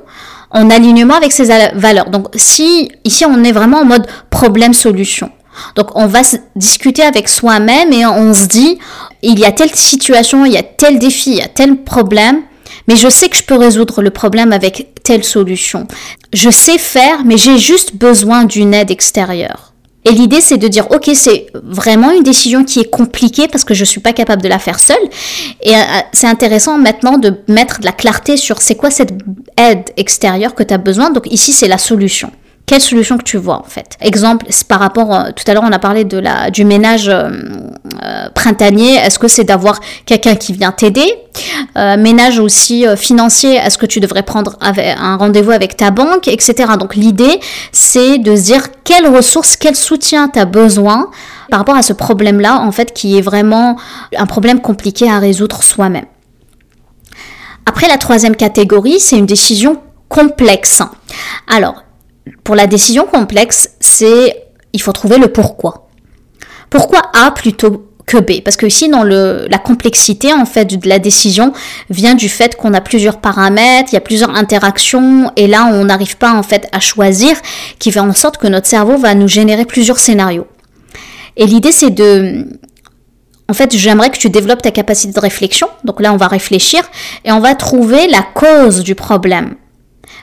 en 0.51 0.71
alignement 0.71 1.15
avec 1.15 1.33
ses 1.33 1.45
valeurs. 1.75 2.11
Donc 2.11 2.29
si 2.35 2.91
ici 3.05 3.25
on 3.25 3.43
est 3.45 3.53
vraiment 3.53 3.79
en 3.79 3.85
mode 3.85 4.07
problème-solution. 4.31 5.31
Donc 5.75 5.97
on 5.97 6.07
va 6.07 6.21
discuter 6.57 7.03
avec 7.03 7.29
soi-même 7.29 7.93
et 7.93 8.07
on 8.07 8.35
se 8.35 8.47
dit, 8.47 8.79
il 9.23 9.39
y 9.39 9.45
a 9.45 9.53
telle 9.53 9.75
situation, 9.75 10.45
il 10.45 10.53
y 10.53 10.57
a 10.57 10.63
tel 10.63 10.99
défi, 10.99 11.31
il 11.31 11.37
y 11.39 11.43
a 11.43 11.49
tel 11.49 11.83
problème, 11.83 12.43
mais 12.89 12.97
je 12.97 13.09
sais 13.09 13.29
que 13.29 13.37
je 13.37 13.45
peux 13.45 13.57
résoudre 13.57 14.03
le 14.03 14.11
problème 14.11 14.53
avec 14.53 14.95
telle 15.03 15.25
solution. 15.25 15.87
Je 16.33 16.51
sais 16.51 16.79
faire, 16.79 17.25
mais 17.25 17.37
j'ai 17.37 17.59
juste 17.59 17.97
besoin 17.97 18.45
d'une 18.45 18.75
aide 18.75 18.91
extérieure. 18.91 19.70
Et 20.05 20.13
l'idée, 20.13 20.41
c'est 20.41 20.57
de 20.57 20.67
dire, 20.67 20.91
ok, 20.91 21.11
c'est 21.15 21.47
vraiment 21.55 22.11
une 22.11 22.23
décision 22.23 22.65
qui 22.65 22.81
est 22.81 22.91
compliquée 22.91 23.49
parce 23.49 23.65
que 23.65 23.75
je 23.75 23.83
ne 23.83 23.87
suis 23.87 24.01
pas 24.01 24.13
capable 24.13 24.41
de 24.41 24.49
la 24.49 24.59
faire 24.59 24.81
seule. 24.81 24.97
Et 25.63 25.75
euh, 25.75 25.81
c'est 26.13 26.27
intéressant 26.27 26.79
maintenant 26.79 27.19
de 27.19 27.35
mettre 27.49 27.81
de 27.81 27.85
la 27.85 27.93
clarté 27.93 28.37
sur 28.37 28.63
c'est 28.63 28.77
quoi 28.77 28.91
cette 28.91 29.13
aide 29.59 29.85
extérieure 29.97 30.55
que 30.55 30.63
tu 30.63 30.73
as 30.73 30.79
besoin. 30.79 31.11
Donc 31.11 31.31
ici, 31.31 31.53
c'est 31.53 31.69
la 31.69 31.79
solution 31.79 32.31
quelle 32.71 32.81
solution 32.81 33.19
que 33.19 33.25
tu 33.25 33.37
vois 33.37 33.59
en 33.59 33.65
fait? 33.65 33.97
Exemple, 34.01 34.47
par 34.69 34.79
rapport, 34.79 35.13
euh, 35.13 35.31
tout 35.35 35.43
à 35.49 35.55
l'heure 35.55 35.65
on 35.67 35.73
a 35.73 35.81
parlé 35.81 36.05
de 36.05 36.19
la, 36.19 36.51
du 36.53 36.65
ménage 36.65 37.09
euh, 37.09 37.29
euh, 38.03 38.29
printanier, 38.35 38.95
est-ce 38.95 39.19
que 39.19 39.29
c'est 39.29 39.45
d'avoir 39.45 39.81
quelqu'un 40.07 40.37
qui 40.37 40.53
vient 40.53 40.73
t'aider? 40.73 41.07
Ménage 41.77 42.39
aussi 42.41 42.85
financier, 42.97 43.55
est-ce 43.55 43.79
que 43.79 43.87
tu 43.87 44.01
devrais 44.01 44.25
prendre 44.25 44.59
un 44.61 45.17
rendez-vous 45.17 45.53
avec 45.53 45.77
ta 45.77 45.91
banque, 45.91 46.29
etc. 46.29 46.73
Donc 46.79 46.95
l'idée 46.97 47.41
c'est 47.73 48.19
de 48.19 48.35
se 48.37 48.43
dire 48.43 48.63
quelles 48.85 49.07
ressources, 49.07 49.57
quel 49.57 49.77
soutien 49.77 50.29
tu 50.29 50.39
as 50.39 50.45
besoin 50.45 51.11
par 51.49 51.61
rapport 51.61 51.77
à 51.77 51.83
ce 51.83 51.93
problème-là 51.93 52.61
en 52.61 52.73
fait 52.73 52.93
qui 52.93 53.17
est 53.17 53.23
vraiment 53.23 53.77
un 54.17 54.27
problème 54.27 54.61
compliqué 54.61 55.09
à 55.09 55.19
résoudre 55.19 55.63
soi-même. 55.63 56.07
Après 57.67 57.89
la 57.89 57.99
troisième 57.99 58.37
catégorie, 58.37 59.01
c'est 59.01 59.17
une 59.17 59.27
décision 59.27 59.81
complexe. 60.09 60.83
Alors, 61.47 61.85
pour 62.45 62.55
la 62.55 62.67
décision 62.67 63.05
complexe, 63.07 63.71
c'est 63.81 64.51
il 64.73 64.81
faut 64.83 64.93
trouver 64.93 65.19
le 65.19 65.29
pourquoi. 65.29 65.89
Pourquoi 66.71 67.03
A 67.13 67.33
plutôt 67.33 67.87
que 68.07 68.17
B? 68.17 68.41
Parce 68.45 68.57
que 68.57 68.67
ici, 68.67 68.89
dans 68.89 69.03
le, 69.03 69.47
la 69.51 69.59
complexité 69.59 70.33
en 70.33 70.47
fait 70.47 70.65
de 70.65 70.89
la 70.89 70.99
décision 70.99 71.53
vient 71.91 72.15
du 72.15 72.29
fait 72.29 72.57
qu'on 72.57 72.73
a 72.75 72.81
plusieurs 72.81 73.21
paramètres, 73.21 73.91
il 73.93 73.95
y 73.95 73.99
a 73.99 74.01
plusieurs 74.01 74.31
interactions, 74.31 75.31
et 75.37 75.47
là, 75.47 75.69
on 75.73 75.85
n'arrive 75.85 76.17
pas 76.17 76.33
en 76.33 76.43
fait 76.43 76.69
à 76.73 76.81
choisir, 76.81 77.37
qui 77.79 77.93
fait 77.93 78.01
en 78.01 78.13
sorte 78.13 78.39
que 78.39 78.47
notre 78.47 78.67
cerveau 78.67 78.97
va 78.97 79.15
nous 79.15 79.29
générer 79.29 79.65
plusieurs 79.65 79.99
scénarios. 79.99 80.47
Et 81.37 81.47
l'idée, 81.47 81.73
c'est 81.73 81.91
de 81.91 82.47
en 83.51 83.53
fait, 83.53 83.77
j'aimerais 83.77 84.11
que 84.11 84.17
tu 84.17 84.31
développes 84.31 84.63
ta 84.63 84.71
capacité 84.71 85.13
de 85.13 85.19
réflexion. 85.19 85.69
Donc 85.83 86.01
là, 86.01 86.13
on 86.13 86.17
va 86.17 86.29
réfléchir 86.29 86.89
et 87.25 87.33
on 87.33 87.41
va 87.41 87.57
trouver 87.57 88.07
la 88.07 88.23
cause 88.23 88.85
du 88.85 88.95
problème. 88.95 89.57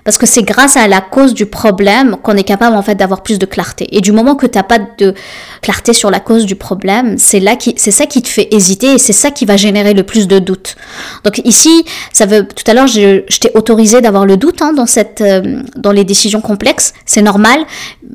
Parce 0.08 0.18
que 0.18 0.26
c'est 0.26 0.44
grâce 0.44 0.78
à 0.78 0.88
la 0.88 1.02
cause 1.02 1.34
du 1.34 1.46
problème 1.46 2.16
qu'on 2.24 2.38
est 2.38 2.46
capable 2.46 2.78
en 2.78 2.82
fait 2.82 2.96
d'avoir 2.96 3.24
plus 3.24 3.40
de 3.40 3.46
clarté. 3.46 3.90
Et 3.92 4.00
du 4.00 4.14
moment 4.14 4.36
que 4.36 4.46
tu 4.46 4.58
n'as 4.58 4.64
pas 4.64 4.80
de 4.80 5.14
clarté 5.62 5.92
sur 5.92 6.10
la 6.10 6.22
cause 6.22 6.46
du 6.46 6.56
problème, 6.56 7.18
c'est 7.18 7.42
là 7.42 7.58
qui, 7.58 7.74
c'est 7.76 7.92
ça 7.92 8.06
qui 8.06 8.22
te 8.22 8.30
fait 8.30 8.48
hésiter 8.52 8.94
et 8.94 9.00
c'est 9.00 9.12
ça 9.12 9.32
qui 9.32 9.44
va 9.44 9.58
générer 9.58 9.94
le 9.94 10.04
plus 10.04 10.30
de 10.30 10.40
doutes. 10.40 10.78
Donc 11.26 11.42
ici, 11.44 11.84
ça 12.14 12.26
veut, 12.26 12.48
tout 12.48 12.64
à 12.68 12.74
l'heure, 12.74 12.88
je, 12.88 13.20
t'ai 13.38 13.52
autorisé 13.54 14.00
d'avoir 14.00 14.26
le 14.26 14.38
doute 14.38 14.62
hein, 14.62 14.72
dans 14.72 14.86
cette, 14.86 15.20
euh, 15.20 15.62
dans 15.76 15.92
les 15.92 16.06
décisions 16.06 16.40
complexes. 16.40 16.94
C'est 17.06 17.22
normal, 17.22 17.66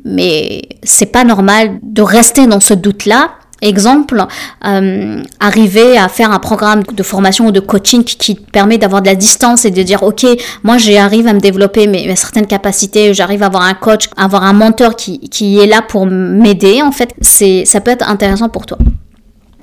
mais 0.03 0.63
c'est 0.81 1.11
pas 1.11 1.23
normal 1.23 1.77
de 1.83 2.01
rester 2.01 2.47
dans 2.47 2.59
ce 2.59 2.73
doute-là 2.73 3.35
Exemple, 3.63 4.25
euh, 4.65 5.23
arriver 5.39 5.97
à 5.97 6.09
faire 6.09 6.33
un 6.33 6.39
programme 6.39 6.83
de 6.83 7.01
formation 7.01 7.47
ou 7.47 7.51
de 7.51 7.61
coaching 7.61 8.03
qui, 8.03 8.35
permet 8.35 8.77
d'avoir 8.77 9.01
de 9.01 9.07
la 9.07 9.15
distance 9.15 9.63
et 9.63 9.71
de 9.71 9.81
dire, 9.81 10.03
OK, 10.03 10.25
moi 10.63 10.77
j'arrive 10.77 11.27
à 11.27 11.33
me 11.33 11.39
développer 11.39 11.87
mes, 11.87 12.13
certaines 12.17 12.45
capacités, 12.45 13.13
j'arrive 13.13 13.41
à 13.41 13.45
avoir 13.45 13.63
un 13.63 13.73
coach, 13.73 14.09
avoir 14.17 14.43
un 14.43 14.51
mentor 14.51 14.97
qui, 14.97 15.19
qui 15.29 15.59
est 15.59 15.65
là 15.65 15.81
pour 15.81 16.05
m'aider, 16.05 16.81
en 16.81 16.91
fait, 16.91 17.13
c'est, 17.21 17.63
ça 17.63 17.79
peut 17.79 17.91
être 17.91 18.07
intéressant 18.09 18.49
pour 18.49 18.65
toi. 18.65 18.77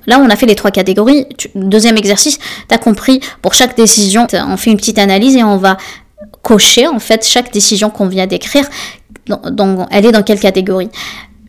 Là, 0.07 0.19
on 0.19 0.31
a 0.31 0.37
fait 0.37 0.47
les 0.47 0.55
trois 0.55 0.71
catégories. 0.71 1.27
Deuxième 1.55 1.99
exercice, 1.99 2.39
tu 2.69 2.75
as 2.75 2.79
compris, 2.79 3.21
pour 3.43 3.53
chaque 3.53 3.77
décision, 3.77 4.27
on 4.33 4.57
fait 4.57 4.71
une 4.71 4.79
petite 4.79 4.99
analyse 4.99 5.37
et 5.37 5.45
on 5.45 5.59
va 5.59 5.77
cocher, 6.41 6.87
en 6.87 7.01
fait, 7.01 7.27
chaque 7.27 7.53
décision 7.53 7.91
qu'on 7.91 8.07
vient 8.07 8.27
d'écrire, 8.27 8.65
donc 9.27 9.87
elle 9.91 10.07
est 10.07 10.13
dans 10.13 10.23
quelle 10.23 10.41
catégorie. 10.41 10.89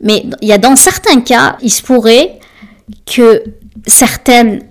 Mais 0.01 0.25
il 0.41 0.47
y 0.49 0.51
a 0.51 0.57
dans 0.57 0.75
certains 0.75 1.21
cas, 1.21 1.55
il 1.61 1.71
se 1.71 1.81
pourrait 1.81 2.39
que 3.06 3.43
certaines 3.88 4.63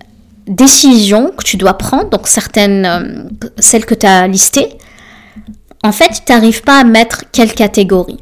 décisions 0.47 1.31
que 1.37 1.43
tu 1.43 1.57
dois 1.57 1.73
prendre, 1.73 2.09
donc 2.09 2.27
certaines, 2.27 2.85
euh, 2.85 3.23
celles 3.57 3.85
que 3.85 3.95
tu 3.95 4.05
as 4.05 4.27
listées, 4.27 4.77
en 5.83 5.91
fait, 5.91 6.21
tu 6.25 6.31
n'arrives 6.31 6.63
pas 6.63 6.79
à 6.79 6.83
mettre 6.83 7.23
quelle 7.31 7.53
catégorie. 7.53 8.19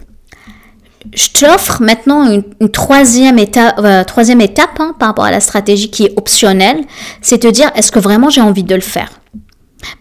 Je 1.14 1.30
t'offre 1.30 1.82
maintenant 1.82 2.30
une, 2.30 2.70
troisième 2.70 3.40
étape, 3.40 3.80
euh, 3.80 4.04
troisième 4.04 4.42
étape 4.42 4.80
hein, 4.80 4.94
par 5.00 5.10
rapport 5.10 5.26
à 5.26 5.32
la 5.32 5.40
stratégie 5.40 5.90
qui 5.90 6.06
est 6.06 6.14
optionnelle, 6.18 6.82
c'est 7.22 7.40
te 7.40 7.48
dire 7.48 7.72
est-ce 7.76 7.92
que 7.92 8.00
vraiment 8.00 8.30
j'ai 8.30 8.42
envie 8.42 8.64
de 8.64 8.76
le 8.76 8.82
faire? 8.82 9.10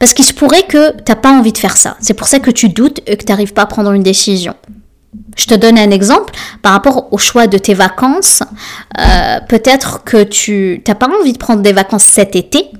Parce 0.00 0.12
qu'il 0.12 0.24
se 0.24 0.34
pourrait 0.34 0.64
que 0.64 0.96
tu 0.96 1.04
n'as 1.08 1.16
pas 1.16 1.30
envie 1.30 1.52
de 1.52 1.58
faire 1.58 1.76
ça. 1.76 1.96
C'est 2.00 2.14
pour 2.14 2.26
ça 2.26 2.40
que 2.40 2.50
tu 2.50 2.68
doutes 2.68 3.00
et 3.06 3.16
que 3.16 3.24
tu 3.24 3.32
n'arrives 3.32 3.52
pas 3.52 3.62
à 3.62 3.66
prendre 3.66 3.92
une 3.92 4.02
décision. 4.02 4.54
Je 5.36 5.46
te 5.46 5.54
donne 5.54 5.78
un 5.78 5.90
exemple 5.90 6.34
par 6.62 6.72
rapport 6.72 7.08
au 7.12 7.18
choix 7.18 7.46
de 7.46 7.58
tes 7.58 7.74
vacances. 7.74 8.42
Euh, 8.98 9.38
peut-être 9.48 10.04
que 10.04 10.22
tu 10.22 10.82
n'as 10.86 10.94
pas 10.94 11.08
envie 11.20 11.32
de 11.32 11.38
prendre 11.38 11.62
des 11.62 11.72
vacances 11.72 12.04
cet 12.04 12.36
été. 12.36 12.70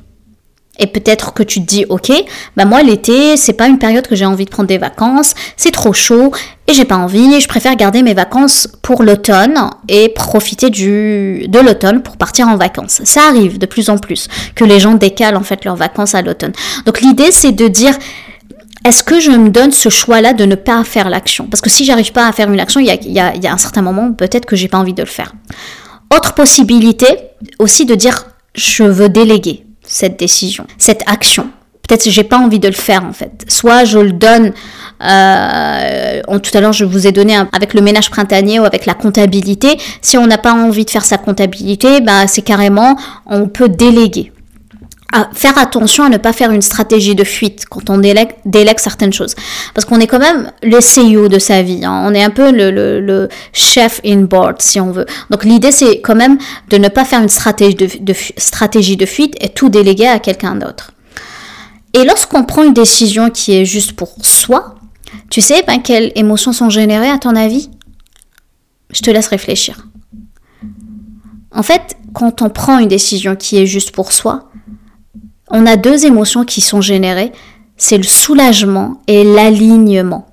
Et 0.78 0.86
peut-être 0.86 1.34
que 1.34 1.42
tu 1.42 1.60
te 1.60 1.66
dis, 1.66 1.84
ok, 1.88 2.12
bah 2.56 2.64
moi 2.64 2.82
l'été, 2.82 3.36
c'est 3.36 3.52
pas 3.52 3.66
une 3.66 3.78
période 3.78 4.06
que 4.06 4.14
j'ai 4.14 4.26
envie 4.26 4.44
de 4.44 4.50
prendre 4.50 4.68
des 4.68 4.78
vacances, 4.78 5.34
c'est 5.56 5.72
trop 5.72 5.92
chaud 5.92 6.30
et 6.68 6.72
j'ai 6.72 6.84
pas 6.84 6.96
envie, 6.96 7.40
je 7.40 7.48
préfère 7.48 7.74
garder 7.74 8.02
mes 8.02 8.14
vacances 8.14 8.68
pour 8.82 9.02
l'automne 9.02 9.58
et 9.88 10.08
profiter 10.08 10.70
du, 10.70 11.46
de 11.48 11.58
l'automne 11.58 12.02
pour 12.02 12.16
partir 12.16 12.46
en 12.46 12.56
vacances. 12.56 13.00
Ça 13.04 13.22
arrive 13.26 13.58
de 13.58 13.66
plus 13.66 13.90
en 13.90 13.98
plus 13.98 14.28
que 14.54 14.64
les 14.64 14.78
gens 14.78 14.94
décalent 14.94 15.36
en 15.36 15.42
fait 15.42 15.64
leurs 15.64 15.76
vacances 15.76 16.14
à 16.14 16.22
l'automne. 16.22 16.52
Donc 16.86 17.00
l'idée 17.00 17.32
c'est 17.32 17.52
de 17.52 17.66
dire, 17.66 17.94
est-ce 18.84 19.02
que 19.02 19.20
je 19.20 19.30
me 19.30 19.50
donne 19.50 19.72
ce 19.72 19.88
choix-là 19.88 20.32
de 20.32 20.44
ne 20.44 20.54
pas 20.54 20.82
faire 20.84 21.10
l'action? 21.10 21.46
Parce 21.46 21.60
que 21.60 21.70
si 21.70 21.84
j'arrive 21.84 22.12
pas 22.12 22.26
à 22.26 22.32
faire 22.32 22.50
une 22.50 22.60
action, 22.60 22.80
il 22.80 22.86
y 22.86 23.18
a, 23.20 23.52
un 23.52 23.58
certain 23.58 23.82
moment, 23.82 24.12
peut-être 24.12 24.46
que 24.46 24.56
j'ai 24.56 24.68
pas 24.68 24.78
envie 24.78 24.94
de 24.94 25.02
le 25.02 25.08
faire. 25.08 25.32
Autre 26.14 26.34
possibilité, 26.34 27.06
aussi 27.58 27.84
de 27.84 27.94
dire 27.94 28.26
je 28.54 28.84
veux 28.84 29.08
déléguer 29.08 29.66
cette 29.82 30.18
décision, 30.18 30.66
cette 30.78 31.02
action. 31.06 31.50
Peut-être 31.86 32.04
que 32.04 32.10
j'ai 32.10 32.24
pas 32.24 32.38
envie 32.38 32.58
de 32.58 32.68
le 32.68 32.74
faire 32.74 33.04
en 33.04 33.12
fait. 33.12 33.46
Soit 33.48 33.84
je 33.84 33.98
le 33.98 34.12
donne, 34.12 34.52
euh, 35.02 36.20
tout 36.42 36.56
à 36.56 36.60
l'heure 36.60 36.72
je 36.72 36.84
vous 36.84 37.06
ai 37.06 37.12
donné 37.12 37.34
avec 37.52 37.72
le 37.72 37.80
ménage 37.80 38.10
printanier 38.10 38.60
ou 38.60 38.64
avec 38.64 38.84
la 38.84 38.94
comptabilité. 38.94 39.78
Si 40.02 40.18
on 40.18 40.26
n'a 40.26 40.38
pas 40.38 40.52
envie 40.52 40.84
de 40.84 40.90
faire 40.90 41.04
sa 41.04 41.16
comptabilité, 41.16 42.00
ben 42.00 42.26
c'est 42.26 42.42
carrément 42.42 42.96
on 43.26 43.48
peut 43.48 43.70
déléguer 43.70 44.32
faire 45.32 45.56
attention 45.56 46.04
à 46.04 46.08
ne 46.08 46.18
pas 46.18 46.32
faire 46.32 46.50
une 46.50 46.62
stratégie 46.62 47.14
de 47.14 47.24
fuite 47.24 47.64
quand 47.68 47.88
on 47.88 47.98
délègue, 47.98 48.30
délègue 48.44 48.78
certaines 48.78 49.12
choses. 49.12 49.34
Parce 49.74 49.84
qu'on 49.86 50.00
est 50.00 50.06
quand 50.06 50.18
même 50.18 50.52
le 50.62 50.78
CEO 50.78 51.28
de 51.28 51.38
sa 51.38 51.62
vie. 51.62 51.84
Hein. 51.84 52.04
On 52.06 52.14
est 52.14 52.22
un 52.22 52.30
peu 52.30 52.52
le, 52.52 53.00
le, 53.00 53.28
chef 53.52 54.00
in 54.04 54.22
board, 54.22 54.60
si 54.60 54.80
on 54.80 54.90
veut. 54.90 55.06
Donc 55.30 55.44
l'idée, 55.44 55.72
c'est 55.72 56.00
quand 56.00 56.14
même 56.14 56.38
de 56.68 56.76
ne 56.76 56.88
pas 56.88 57.04
faire 57.04 57.22
une 57.22 57.28
stratégie 57.28 57.74
de, 57.74 57.88
de 58.00 58.14
stratégie 58.36 58.96
de 58.96 59.06
fuite 59.06 59.34
et 59.40 59.48
tout 59.48 59.70
déléguer 59.70 60.06
à 60.06 60.18
quelqu'un 60.18 60.54
d'autre. 60.54 60.92
Et 61.94 62.04
lorsqu'on 62.04 62.44
prend 62.44 62.64
une 62.64 62.74
décision 62.74 63.30
qui 63.30 63.54
est 63.54 63.64
juste 63.64 63.92
pour 63.92 64.14
soi, 64.22 64.74
tu 65.30 65.40
sais 65.40 65.62
ben, 65.66 65.80
quelles 65.80 66.12
émotions 66.16 66.52
sont 66.52 66.68
générées 66.68 67.10
à 67.10 67.18
ton 67.18 67.34
avis? 67.34 67.70
Je 68.90 69.00
te 69.00 69.10
laisse 69.10 69.28
réfléchir. 69.28 69.86
En 71.50 71.62
fait, 71.62 71.96
quand 72.12 72.42
on 72.42 72.50
prend 72.50 72.78
une 72.78 72.88
décision 72.88 73.36
qui 73.36 73.56
est 73.56 73.66
juste 73.66 73.90
pour 73.92 74.12
soi, 74.12 74.50
on 75.50 75.66
a 75.66 75.76
deux 75.76 76.06
émotions 76.06 76.44
qui 76.44 76.60
sont 76.60 76.80
générées, 76.80 77.32
c'est 77.76 77.96
le 77.96 78.04
soulagement 78.04 79.00
et 79.06 79.24
l'alignement. 79.24 80.26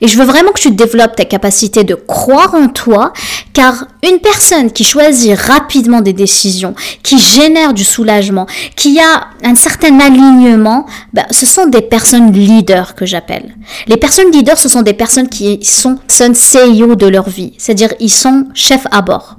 Et 0.00 0.08
je 0.08 0.16
veux 0.16 0.24
vraiment 0.24 0.52
que 0.52 0.60
tu 0.60 0.70
développes 0.70 1.16
ta 1.16 1.24
capacité 1.24 1.84
de 1.84 1.94
croire 1.94 2.54
en 2.54 2.68
toi, 2.68 3.12
Car 3.52 3.86
une 4.02 4.18
personne 4.18 4.70
qui 4.70 4.82
choisit 4.82 5.38
rapidement 5.38 6.00
des 6.00 6.14
décisions, 6.14 6.74
qui 7.02 7.18
génère 7.18 7.74
du 7.74 7.84
soulagement, 7.84 8.46
qui 8.76 8.98
a 8.98 9.28
un 9.44 9.54
certain 9.56 10.00
alignement, 10.00 10.86
ben, 11.12 11.26
ce 11.30 11.44
sont 11.44 11.66
des 11.66 11.82
personnes 11.82 12.32
leaders 12.32 12.94
que 12.94 13.04
j'appelle. 13.04 13.54
Les 13.88 13.98
personnes 13.98 14.30
leaders, 14.30 14.58
ce 14.58 14.68
sont 14.68 14.82
des 14.82 14.94
personnes 14.94 15.28
qui 15.28 15.62
sont, 15.62 15.98
sont 16.08 16.32
CEO 16.32 16.94
de 16.94 17.06
leur 17.06 17.28
vie, 17.28 17.52
c'est-à-dire 17.58 17.92
ils 18.00 18.12
sont 18.12 18.46
chefs 18.54 18.86
à 18.90 19.02
bord. 19.02 19.36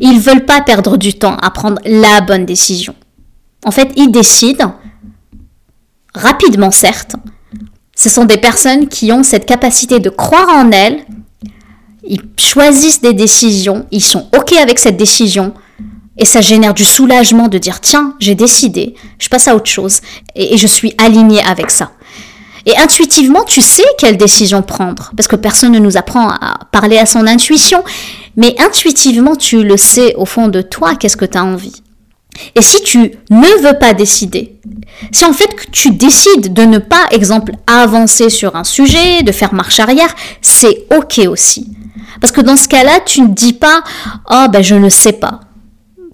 Ils 0.00 0.20
veulent 0.20 0.44
pas 0.44 0.60
perdre 0.60 0.98
du 0.98 1.14
temps 1.14 1.36
à 1.40 1.50
prendre 1.50 1.80
la 1.84 2.20
bonne 2.20 2.44
décision. 2.44 2.94
En 3.64 3.70
fait, 3.70 3.92
ils 3.96 4.10
décident 4.10 4.74
rapidement, 6.14 6.70
certes. 6.70 7.16
Ce 7.96 8.08
sont 8.08 8.24
des 8.24 8.38
personnes 8.38 8.88
qui 8.88 9.12
ont 9.12 9.22
cette 9.22 9.46
capacité 9.46 10.00
de 10.00 10.10
croire 10.10 10.48
en 10.48 10.70
elles. 10.72 11.04
Ils 12.04 12.22
choisissent 12.36 13.00
des 13.00 13.14
décisions, 13.14 13.86
ils 13.90 14.02
sont 14.02 14.28
OK 14.36 14.52
avec 14.52 14.78
cette 14.78 14.96
décision. 14.96 15.54
Et 16.18 16.24
ça 16.24 16.40
génère 16.40 16.74
du 16.74 16.84
soulagement 16.84 17.48
de 17.48 17.58
dire, 17.58 17.80
tiens, 17.80 18.14
j'ai 18.18 18.34
décidé, 18.34 18.94
je 19.18 19.28
passe 19.28 19.48
à 19.48 19.56
autre 19.56 19.70
chose. 19.70 20.00
Et, 20.34 20.56
je 20.58 20.66
suis 20.66 20.94
aligné 20.98 21.42
avec 21.42 21.70
ça. 21.70 21.92
Et 22.66 22.76
intuitivement, 22.76 23.44
tu 23.44 23.60
sais 23.60 23.84
quelle 23.98 24.16
décision 24.16 24.62
prendre, 24.62 25.12
parce 25.16 25.26
que 25.26 25.36
personne 25.36 25.72
ne 25.72 25.78
nous 25.78 25.96
apprend 25.96 26.28
à 26.28 26.60
parler 26.70 26.98
à 26.98 27.06
son 27.06 27.26
intuition, 27.26 27.82
mais 28.36 28.54
intuitivement, 28.60 29.36
tu 29.36 29.64
le 29.64 29.76
sais 29.76 30.14
au 30.16 30.26
fond 30.26 30.48
de 30.48 30.62
toi, 30.62 30.94
qu'est-ce 30.94 31.16
que 31.16 31.24
tu 31.24 31.38
as 31.38 31.44
envie. 31.44 31.82
Et 32.54 32.62
si 32.62 32.82
tu 32.82 33.12
ne 33.30 33.62
veux 33.62 33.78
pas 33.78 33.94
décider, 33.94 34.58
si 35.10 35.24
en 35.24 35.32
fait 35.32 35.50
tu 35.70 35.90
décides 35.90 36.52
de 36.52 36.62
ne 36.62 36.78
pas, 36.78 37.06
exemple, 37.10 37.52
avancer 37.66 38.30
sur 38.30 38.56
un 38.56 38.64
sujet, 38.64 39.22
de 39.22 39.32
faire 39.32 39.54
marche 39.54 39.80
arrière, 39.80 40.14
c'est 40.40 40.86
ok 40.96 41.26
aussi. 41.28 41.68
Parce 42.20 42.32
que 42.32 42.40
dans 42.40 42.56
ce 42.56 42.68
cas-là, 42.68 43.00
tu 43.04 43.22
ne 43.22 43.28
dis 43.28 43.52
pas, 43.52 43.82
oh 44.30 44.46
ben 44.50 44.62
je 44.62 44.74
ne 44.74 44.88
sais 44.88 45.12
pas 45.12 45.40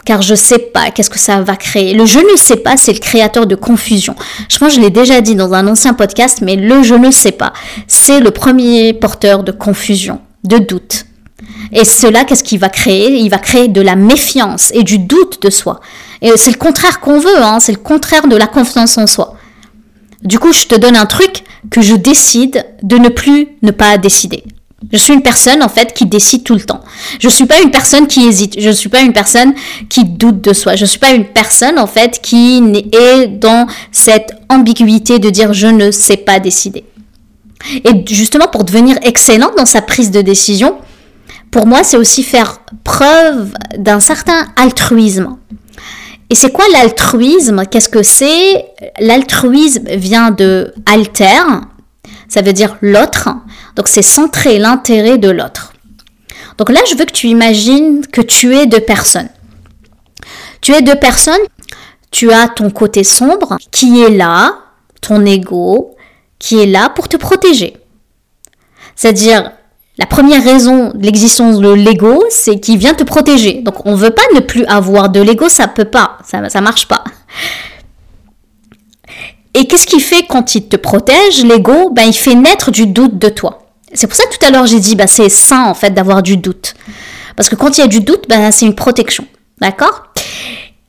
car 0.09 0.23
je 0.23 0.35
sais 0.35 0.59
pas 0.59 0.91
qu'est-ce 0.91 1.11
que 1.11 1.19
ça 1.19 1.43
va 1.43 1.55
créer. 1.55 1.93
Le 1.93 2.07
je 2.07 2.19
ne 2.19 2.37
sais 2.37 2.57
pas, 2.57 2.79
c'est 2.79 2.95
le 2.95 2.99
créateur 2.99 3.47
de 3.47 3.55
confusion. 3.55 4.15
Je 4.49 4.57
pense 4.57 4.71
que 4.71 4.77
je 4.77 4.81
l'ai 4.81 4.89
déjà 4.89 5.21
dit 5.21 5.35
dans 5.35 5.53
un 5.53 5.67
ancien 5.67 5.93
podcast, 5.93 6.39
mais 6.41 6.57
le 6.57 6.83
je 6.83 6.95
ne 6.95 7.11
sais 7.11 7.33
pas, 7.33 7.53
c'est 7.87 8.19
le 8.19 8.31
premier 8.31 8.95
porteur 8.95 9.45
de 9.45 9.53
confusion, 9.53 10.23
de 10.45 10.57
doute. 10.57 11.05
Et 11.75 11.85
cela, 11.85 12.25
qu'est-ce 12.25 12.43
qu'il 12.43 12.59
va 12.59 12.71
créer? 12.71 13.19
Il 13.19 13.29
va 13.29 13.37
créer 13.37 13.69
de 13.69 13.83
la 13.83 13.97
méfiance 13.97 14.71
et 14.73 14.83
du 14.83 14.99
doute 14.99 15.43
de 15.43 15.51
soi. 15.51 15.81
Et 16.23 16.37
c'est 16.37 16.51
le 16.51 16.57
contraire 16.57 17.01
qu'on 17.01 17.19
veut, 17.19 17.43
hein, 17.43 17.61
c'est 17.61 17.73
le 17.73 17.79
contraire 17.79 18.27
de 18.27 18.37
la 18.37 18.47
confiance 18.47 18.99
en 18.99 19.07
soi. 19.07 19.37
Du 20.23 20.39
coup, 20.39 20.53
je 20.53 20.67
te 20.67 20.75
donne 20.75 20.97
un 20.97 21.07
truc 21.07 21.45
que 21.71 21.81
je 21.81 21.95
décide 21.95 22.65
de 22.83 22.97
ne 22.97 23.09
plus 23.09 23.49
ne 23.63 23.71
pas 23.71 23.99
décider. 23.99 24.45
Je 24.93 24.99
suis 24.99 25.13
une 25.13 25.23
personne 25.23 25.63
en 25.63 25.69
fait 25.69 25.93
qui 25.93 26.07
décide 26.07 26.45
tout 26.45 26.55
le 26.55 26.61
temps. 26.61 26.81
Je 27.19 27.29
suis 27.29 27.47
pas 27.47 27.61
une 27.61 27.73
personne 27.73 28.07
qui 28.07 28.27
hésite. 28.27 28.61
Je 28.61 28.71
suis 28.71 28.89
pas 28.89 29.01
une 29.01 29.13
personne 29.13 29.53
qui 29.89 30.05
doute 30.05 30.41
de 30.41 30.53
soi. 30.53 30.77
Je 30.77 30.85
suis 30.85 31.01
pas 31.01 31.11
une 31.11 31.25
personne 31.25 31.79
en 31.81 31.89
fait 31.89 32.21
qui 32.23 32.63
est 32.93 33.27
dans 33.27 33.67
cette 33.91 34.33
ambiguïté 34.49 35.19
de 35.19 35.31
dire 35.31 35.53
je 35.53 35.67
ne 35.67 35.91
sais 35.91 36.17
pas 36.17 36.39
décider. 36.39 36.85
Et 37.85 38.05
justement 38.07 38.47
pour 38.47 38.63
devenir 38.63 38.97
excellent 39.03 39.51
dans 39.57 39.67
sa 39.67 39.83
prise 39.83 40.13
de 40.13 40.23
décision, 40.23 40.77
pour 41.51 41.67
moi 41.67 41.83
c'est 41.83 41.97
aussi 41.97 42.23
faire 42.23 42.61
preuve 42.85 43.53
d'un 43.77 43.99
certain 43.99 44.47
altruisme. 44.55 45.37
Et 46.31 46.35
c'est 46.35 46.53
quoi 46.53 46.65
l'altruisme? 46.73 47.65
Qu'est-ce 47.67 47.89
que 47.89 48.03
c'est? 48.03 48.67
L'altruisme 49.01 49.89
vient 49.89 50.31
de 50.31 50.75
alter, 50.85 51.43
ça 52.29 52.43
veut 52.43 52.53
dire 52.53 52.77
l'autre. 52.83 53.31
Donc 53.77 53.89
c'est 53.89 54.03
centrer 54.03 54.59
l'intérêt 54.59 55.19
de 55.19 55.31
l'autre. 55.31 55.73
Donc 56.59 56.71
là, 56.71 56.81
je 56.91 56.97
veux 56.97 57.05
que 57.05 57.13
tu 57.13 57.29
imagines 57.29 58.07
que 58.07 58.21
tu 58.21 58.55
es 58.55 58.67
deux 58.67 58.81
personnes. 58.81 59.29
Tu 60.61 60.73
es 60.73 60.83
deux 60.83 60.97
personnes, 60.97 61.41
tu 62.11 62.33
as 62.33 62.49
ton 62.49 62.71
côté 62.71 63.05
sombre 63.05 63.57
qui 63.71 64.03
est 64.03 64.11
là, 64.11 64.59
ton 65.01 65.25
ego, 65.25 65.97
qui 66.39 66.61
est 66.61 66.67
là 66.67 66.91
pour 66.91 67.09
te 67.09 67.17
protéger. 67.17 67.77
C'est-à-dire, 68.97 69.53
la 69.99 70.07
première 70.07 70.45
raison 70.45 70.93
de 70.95 71.05
l'existence 71.05 71.59
de 71.59 71.71
l'ego, 71.71 72.25
c'est 72.31 72.61
qu'il 72.61 72.79
vient 72.79 72.95
te 72.95 73.03
protéger. 73.03 73.55
Donc 73.63 73.85
on 73.85 73.93
ne 73.93 73.97
veut 73.97 74.11
pas 74.11 74.23
ne 74.35 74.41
plus 74.41 74.65
avoir 74.67 75.09
de 75.09 75.21
l'ego, 75.21 75.49
ça 75.49 75.67
peut 75.67 75.85
pas, 75.85 76.19
ça 76.25 76.41
ne 76.41 76.61
marche 76.61 76.87
pas. 76.87 77.03
Et 79.55 79.67
qu'est-ce 79.67 79.87
qu'il 79.87 80.01
fait 80.01 80.25
quand 80.29 80.55
il 80.55 80.69
te 80.69 80.77
protège, 80.77 81.45
l'ego? 81.45 81.91
Ben, 81.91 82.05
Il 82.05 82.13
fait 82.13 82.37
naître 82.37 82.71
du 82.71 82.87
doute 82.87 83.19
de 83.19 83.29
toi. 83.29 83.67
C'est 83.93 84.07
pour 84.07 84.15
ça 84.15 84.25
que 84.27 84.37
tout 84.37 84.47
à 84.47 84.51
l'heure 84.51 84.67
j'ai 84.67 84.79
dit, 84.79 84.95
ben, 84.95 85.09
c'est 85.09 85.29
sain 85.29 85.65
en 85.65 85.75
fait 85.75 85.91
d'avoir 85.91 86.23
du 86.23 86.37
doute. 86.37 86.75
Parce 87.35 87.49
que 87.49 87.57
quand 87.57 87.77
il 87.77 87.81
y 87.81 87.85
a 87.85 87.89
du 87.89 88.01
doute, 88.01 88.27
ben, 88.29 88.53
c'est 88.53 88.67
une 88.67 88.77
protection. 88.77 89.27
D'accord? 89.61 90.05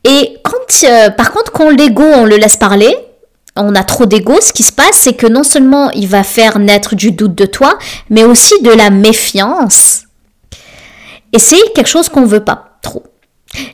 Et 0.04 0.38
quand, 0.43 0.54
euh, 0.84 1.10
par 1.10 1.32
contre, 1.32 1.52
quand 1.52 1.69
l'ego, 1.69 2.04
on 2.04 2.26
le 2.26 2.38
laisse 2.38 2.58
parler, 2.58 2.95
on 3.60 3.76
a 3.76 3.84
trop 3.84 4.06
d'ego, 4.06 4.39
ce 4.41 4.54
qui 4.54 4.63
se 4.63 4.72
passe, 4.72 4.95
c'est 4.95 5.13
que 5.13 5.28
non 5.28 5.43
seulement 5.43 5.91
il 5.91 6.08
va 6.08 6.24
faire 6.24 6.60
naître 6.60 6.95
du 6.95 7.12
doute 7.12 7.36
de 7.36 7.45
toi, 7.45 7.78
mais 8.10 8.24
aussi 8.24 8.62
de 8.62 8.72
la 8.72 8.89
méfiance. 8.89 10.04
Et 11.34 11.39
c'est 11.39 11.74
quelque 11.74 11.88
chose 11.89 12.10
qu'on 12.10 12.22
ne 12.22 12.28
veut 12.28 12.43
pas 12.43 12.78
trop. 12.82 13.04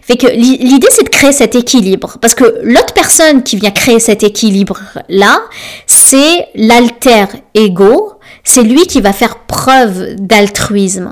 Fait 0.01 0.15
que 0.15 0.27
l'idée 0.27 0.87
c'est 0.89 1.03
de 1.03 1.09
créer 1.09 1.33
cet 1.33 1.53
équilibre 1.53 2.17
parce 2.21 2.33
que 2.33 2.59
l'autre 2.63 2.93
personne 2.93 3.43
qui 3.43 3.57
vient 3.57 3.71
créer 3.71 3.99
cet 3.99 4.23
équilibre 4.23 4.79
là, 5.09 5.41
c'est 5.85 6.47
l'alter 6.55 7.25
ego, 7.53 8.13
c'est 8.45 8.63
lui 8.63 8.87
qui 8.87 9.01
va 9.01 9.11
faire 9.11 9.39
preuve 9.39 10.15
d'altruisme. 10.15 11.11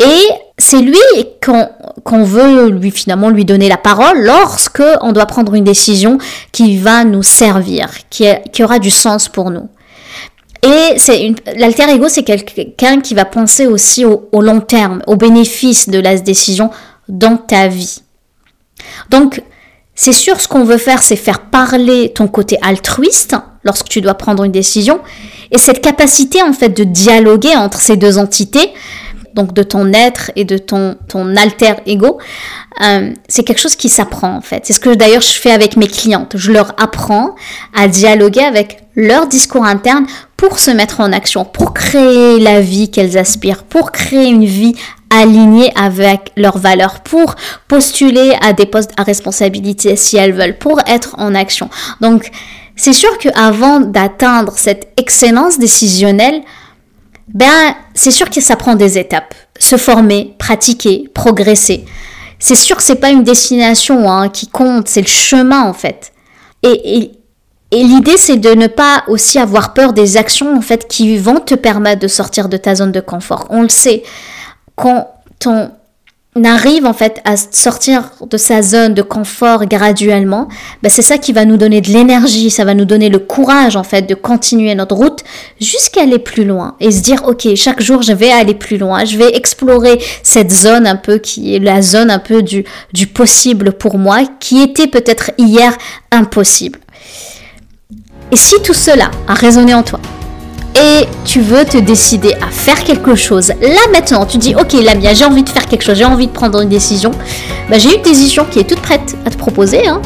Et 0.00 0.28
c'est 0.58 0.80
lui 0.80 0.98
qu'on 1.40 2.24
veut 2.24 2.68
lui 2.68 2.90
finalement 2.90 3.30
lui 3.30 3.44
donner 3.44 3.68
la 3.68 3.76
parole 3.76 4.22
lorsque 4.22 4.82
on 5.00 5.12
doit 5.12 5.26
prendre 5.26 5.54
une 5.54 5.64
décision 5.64 6.18
qui 6.52 6.78
va 6.78 7.04
nous 7.04 7.22
servir, 7.22 7.88
qui, 8.10 8.26
aura 8.62 8.78
du 8.78 8.90
sens 8.90 9.28
pour 9.28 9.50
nous. 9.50 9.68
Et 10.62 10.98
c'est 10.98 11.34
l'alter 11.56 11.90
ego, 11.90 12.08
c'est 12.08 12.22
quelqu'un 12.22 13.00
qui 13.00 13.14
va 13.14 13.24
penser 13.24 13.66
aussi 13.66 14.04
au, 14.04 14.28
au 14.32 14.40
long 14.40 14.60
terme, 14.60 15.02
au 15.06 15.16
bénéfice 15.16 15.88
de 15.88 15.98
la 15.98 16.16
décision 16.18 16.70
dans 17.08 17.36
ta 17.36 17.68
vie. 17.68 18.00
Donc, 19.10 19.42
c'est 19.94 20.12
sûr, 20.12 20.40
ce 20.40 20.48
qu'on 20.48 20.64
veut 20.64 20.78
faire, 20.78 21.02
c'est 21.02 21.16
faire 21.16 21.40
parler 21.40 22.12
ton 22.12 22.26
côté 22.26 22.58
altruiste 22.62 23.36
lorsque 23.62 23.88
tu 23.88 24.00
dois 24.00 24.14
prendre 24.14 24.42
une 24.44 24.52
décision. 24.52 25.00
Et 25.50 25.58
cette 25.58 25.80
capacité, 25.80 26.42
en 26.42 26.52
fait, 26.52 26.70
de 26.70 26.84
dialoguer 26.84 27.54
entre 27.56 27.80
ces 27.80 27.96
deux 27.96 28.18
entités, 28.18 28.72
donc 29.34 29.52
de 29.52 29.62
ton 29.62 29.92
être 29.92 30.30
et 30.36 30.44
de 30.44 30.58
ton, 30.58 30.96
ton 31.08 31.36
alter 31.36 31.74
ego, 31.86 32.18
euh, 32.82 33.10
c'est 33.28 33.44
quelque 33.44 33.60
chose 33.60 33.76
qui 33.76 33.88
s'apprend 33.88 34.34
en 34.34 34.40
fait. 34.40 34.66
C'est 34.66 34.72
ce 34.72 34.80
que 34.80 34.94
d'ailleurs 34.94 35.22
je 35.22 35.38
fais 35.38 35.50
avec 35.50 35.76
mes 35.76 35.88
clientes. 35.88 36.34
Je 36.36 36.52
leur 36.52 36.74
apprends 36.80 37.34
à 37.74 37.88
dialoguer 37.88 38.42
avec 38.42 38.84
leur 38.96 39.26
discours 39.26 39.64
interne 39.64 40.06
pour 40.36 40.58
se 40.58 40.70
mettre 40.70 41.00
en 41.00 41.12
action, 41.12 41.44
pour 41.44 41.74
créer 41.74 42.38
la 42.38 42.60
vie 42.60 42.90
qu'elles 42.90 43.18
aspirent, 43.18 43.64
pour 43.64 43.92
créer 43.92 44.26
une 44.26 44.44
vie 44.44 44.74
alignée 45.10 45.72
avec 45.76 46.32
leurs 46.36 46.58
valeurs, 46.58 47.00
pour 47.00 47.34
postuler 47.68 48.34
à 48.40 48.52
des 48.52 48.66
postes 48.66 48.92
à 48.96 49.02
responsabilité 49.02 49.96
si 49.96 50.16
elles 50.16 50.32
veulent, 50.32 50.58
pour 50.58 50.80
être 50.86 51.14
en 51.18 51.34
action. 51.34 51.68
Donc, 52.00 52.30
c'est 52.76 52.92
sûr 52.92 53.16
qu'avant 53.18 53.80
d'atteindre 53.80 54.54
cette 54.56 54.88
excellence 54.96 55.58
décisionnelle, 55.58 56.42
ben, 57.28 57.74
c'est 57.94 58.10
sûr 58.10 58.28
que 58.30 58.40
ça 58.40 58.56
prend 58.56 58.74
des 58.74 58.98
étapes. 58.98 59.34
Se 59.58 59.76
former, 59.76 60.34
pratiquer, 60.38 61.08
progresser. 61.14 61.84
C'est 62.38 62.54
sûr 62.54 62.76
que 62.76 62.82
c'est 62.82 62.96
pas 62.96 63.10
une 63.10 63.22
destination 63.22 64.10
hein, 64.10 64.28
qui 64.28 64.48
compte, 64.48 64.88
c'est 64.88 65.00
le 65.00 65.06
chemin 65.06 65.62
en 65.62 65.72
fait. 65.72 66.12
Et, 66.62 66.98
et, 66.98 67.12
et 67.70 67.82
l'idée, 67.82 68.16
c'est 68.16 68.36
de 68.36 68.50
ne 68.50 68.66
pas 68.66 69.04
aussi 69.08 69.38
avoir 69.38 69.72
peur 69.72 69.92
des 69.92 70.16
actions 70.16 70.56
en 70.56 70.60
fait 70.60 70.86
qui 70.88 71.16
vont 71.16 71.40
te 71.40 71.54
permettre 71.54 72.02
de 72.02 72.08
sortir 72.08 72.48
de 72.48 72.56
ta 72.56 72.74
zone 72.74 72.92
de 72.92 73.00
confort. 73.00 73.46
On 73.50 73.62
le 73.62 73.68
sait, 73.68 74.02
quand 74.76 75.08
on 75.46 75.70
arrive 76.42 76.84
en 76.84 76.92
fait 76.92 77.20
à 77.24 77.36
sortir 77.36 78.10
de 78.28 78.36
sa 78.36 78.60
zone 78.60 78.94
de 78.94 79.02
confort 79.02 79.66
graduellement, 79.66 80.48
ben 80.82 80.88
c'est 80.88 81.02
ça 81.02 81.16
qui 81.16 81.32
va 81.32 81.44
nous 81.44 81.56
donner 81.56 81.80
de 81.80 81.88
l'énergie, 81.88 82.50
ça 82.50 82.64
va 82.64 82.74
nous 82.74 82.84
donner 82.84 83.08
le 83.08 83.20
courage 83.20 83.76
en 83.76 83.84
fait 83.84 84.02
de 84.02 84.14
continuer 84.14 84.74
notre 84.74 84.96
route 84.96 85.20
jusqu'à 85.60 86.02
aller 86.02 86.18
plus 86.18 86.44
loin 86.44 86.74
et 86.80 86.90
se 86.90 87.02
dire 87.02 87.22
ok 87.26 87.54
chaque 87.54 87.80
jour 87.80 88.02
je 88.02 88.12
vais 88.12 88.32
aller 88.32 88.54
plus 88.54 88.78
loin, 88.78 89.04
je 89.04 89.16
vais 89.16 89.36
explorer 89.36 90.02
cette 90.24 90.50
zone 90.50 90.88
un 90.88 90.96
peu 90.96 91.18
qui 91.18 91.54
est 91.54 91.60
la 91.60 91.82
zone 91.82 92.10
un 92.10 92.18
peu 92.18 92.42
du, 92.42 92.64
du 92.92 93.06
possible 93.06 93.72
pour 93.72 93.98
moi 93.98 94.22
qui 94.40 94.60
était 94.60 94.88
peut-être 94.88 95.30
hier 95.38 95.76
impossible. 96.10 96.80
Et 98.32 98.36
si 98.36 98.54
tout 98.64 98.74
cela 98.74 99.10
a 99.28 99.34
résonné 99.34 99.74
en 99.74 99.84
toi, 99.84 100.00
et 100.76 101.06
tu 101.24 101.40
veux 101.40 101.64
te 101.64 101.78
décider 101.78 102.34
à 102.34 102.50
faire 102.50 102.82
quelque 102.82 103.14
chose, 103.14 103.48
là 103.60 103.80
maintenant, 103.92 104.26
tu 104.26 104.38
dis 104.38 104.54
ok 104.54 104.72
Lamia, 104.82 105.14
j'ai 105.14 105.24
envie 105.24 105.42
de 105.42 105.48
faire 105.48 105.66
quelque 105.66 105.82
chose, 105.82 105.96
j'ai 105.96 106.04
envie 106.04 106.26
de 106.26 106.32
prendre 106.32 106.60
une 106.60 106.68
décision, 106.68 107.12
bah, 107.70 107.78
j'ai 107.78 107.96
une 107.96 108.02
décision 108.02 108.44
qui 108.50 108.58
est 108.58 108.68
toute 108.68 108.80
prête 108.80 109.16
à 109.24 109.30
te 109.30 109.36
proposer 109.36 109.86
hein, 109.86 110.00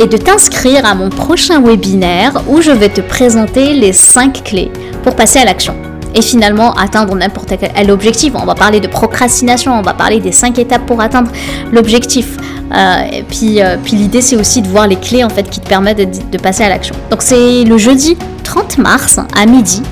et 0.00 0.06
de 0.06 0.16
t'inscrire 0.16 0.84
à 0.84 0.94
mon 0.94 1.08
prochain 1.08 1.60
webinaire 1.60 2.42
où 2.48 2.60
je 2.60 2.70
vais 2.70 2.88
te 2.88 3.00
présenter 3.00 3.74
les 3.74 3.92
5 3.92 4.42
clés 4.42 4.70
pour 5.04 5.14
passer 5.14 5.38
à 5.38 5.44
l'action. 5.44 5.74
et 6.14 6.22
finalement 6.22 6.72
atteindre 6.72 7.14
n'importe 7.14 7.52
quel 7.60 7.90
objectif. 7.90 8.32
On 8.34 8.46
va 8.46 8.54
parler 8.54 8.80
de 8.80 8.88
procrastination, 8.88 9.78
on 9.78 9.82
va 9.82 9.92
parler 9.92 10.20
des 10.20 10.32
5 10.32 10.58
étapes 10.58 10.86
pour 10.86 11.00
atteindre 11.02 11.30
l'objectif. 11.70 12.36
Euh, 12.74 12.96
et 13.12 13.22
puis, 13.22 13.60
euh, 13.60 13.76
puis 13.82 13.94
l'idée 13.94 14.22
c'est 14.22 14.36
aussi 14.36 14.62
de 14.62 14.68
voir 14.68 14.86
les 14.86 14.96
clés 14.96 15.22
en 15.22 15.28
fait 15.28 15.48
qui 15.48 15.60
te 15.60 15.68
permettent 15.68 16.30
de 16.30 16.38
passer 16.38 16.64
à 16.64 16.70
l'action. 16.70 16.94
Donc 17.10 17.22
c'est 17.22 17.62
le 17.64 17.78
jeudi 17.78 18.16
30 18.42 18.78
mars 18.78 19.20
à 19.36 19.46
midi. 19.46 19.82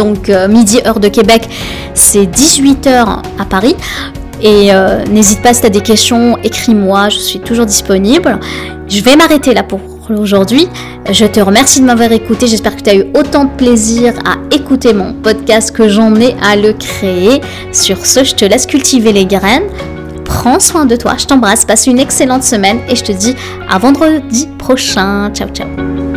Donc 0.00 0.30
midi 0.48 0.80
heure 0.86 0.98
de 0.98 1.08
Québec, 1.08 1.46
c'est 1.92 2.24
18h 2.24 3.22
à 3.38 3.44
Paris. 3.44 3.76
Et 4.42 4.70
n'hésite 5.10 5.42
pas 5.42 5.52
si 5.52 5.60
tu 5.60 5.66
as 5.66 5.70
des 5.70 5.82
questions, 5.82 6.38
écris-moi, 6.42 7.10
je 7.10 7.18
suis 7.18 7.40
toujours 7.40 7.66
disponible. 7.66 8.40
Je 8.88 9.02
vais 9.02 9.14
m'arrêter 9.14 9.52
là 9.52 9.62
pour 9.62 9.80
aujourd'hui. 10.18 10.68
Je 11.10 11.26
te 11.26 11.40
remercie 11.40 11.80
de 11.80 11.86
m'avoir 11.86 12.10
écouté. 12.12 12.46
J'espère 12.46 12.76
que 12.76 12.82
tu 12.82 12.90
as 12.90 12.94
eu 12.94 13.04
autant 13.14 13.44
de 13.44 13.50
plaisir 13.50 14.14
à 14.24 14.36
écouter 14.54 14.92
mon 14.92 15.12
podcast 15.12 15.70
que 15.70 15.88
j'en 15.88 16.14
ai 16.16 16.34
à 16.42 16.56
le 16.56 16.72
créer. 16.72 17.40
Sur 17.72 18.04
ce, 18.06 18.24
je 18.24 18.34
te 18.34 18.44
laisse 18.44 18.66
cultiver 18.66 19.12
les 19.12 19.26
graines. 19.26 19.68
Prends 20.24 20.60
soin 20.60 20.86
de 20.86 20.96
toi, 20.96 21.16
je 21.18 21.26
t'embrasse, 21.26 21.64
passe 21.64 21.86
une 21.86 21.98
excellente 21.98 22.44
semaine 22.44 22.78
et 22.88 22.94
je 22.94 23.02
te 23.02 23.12
dis 23.12 23.34
à 23.68 23.78
vendredi 23.78 24.48
prochain. 24.58 25.30
Ciao 25.34 25.48
ciao 25.48 26.09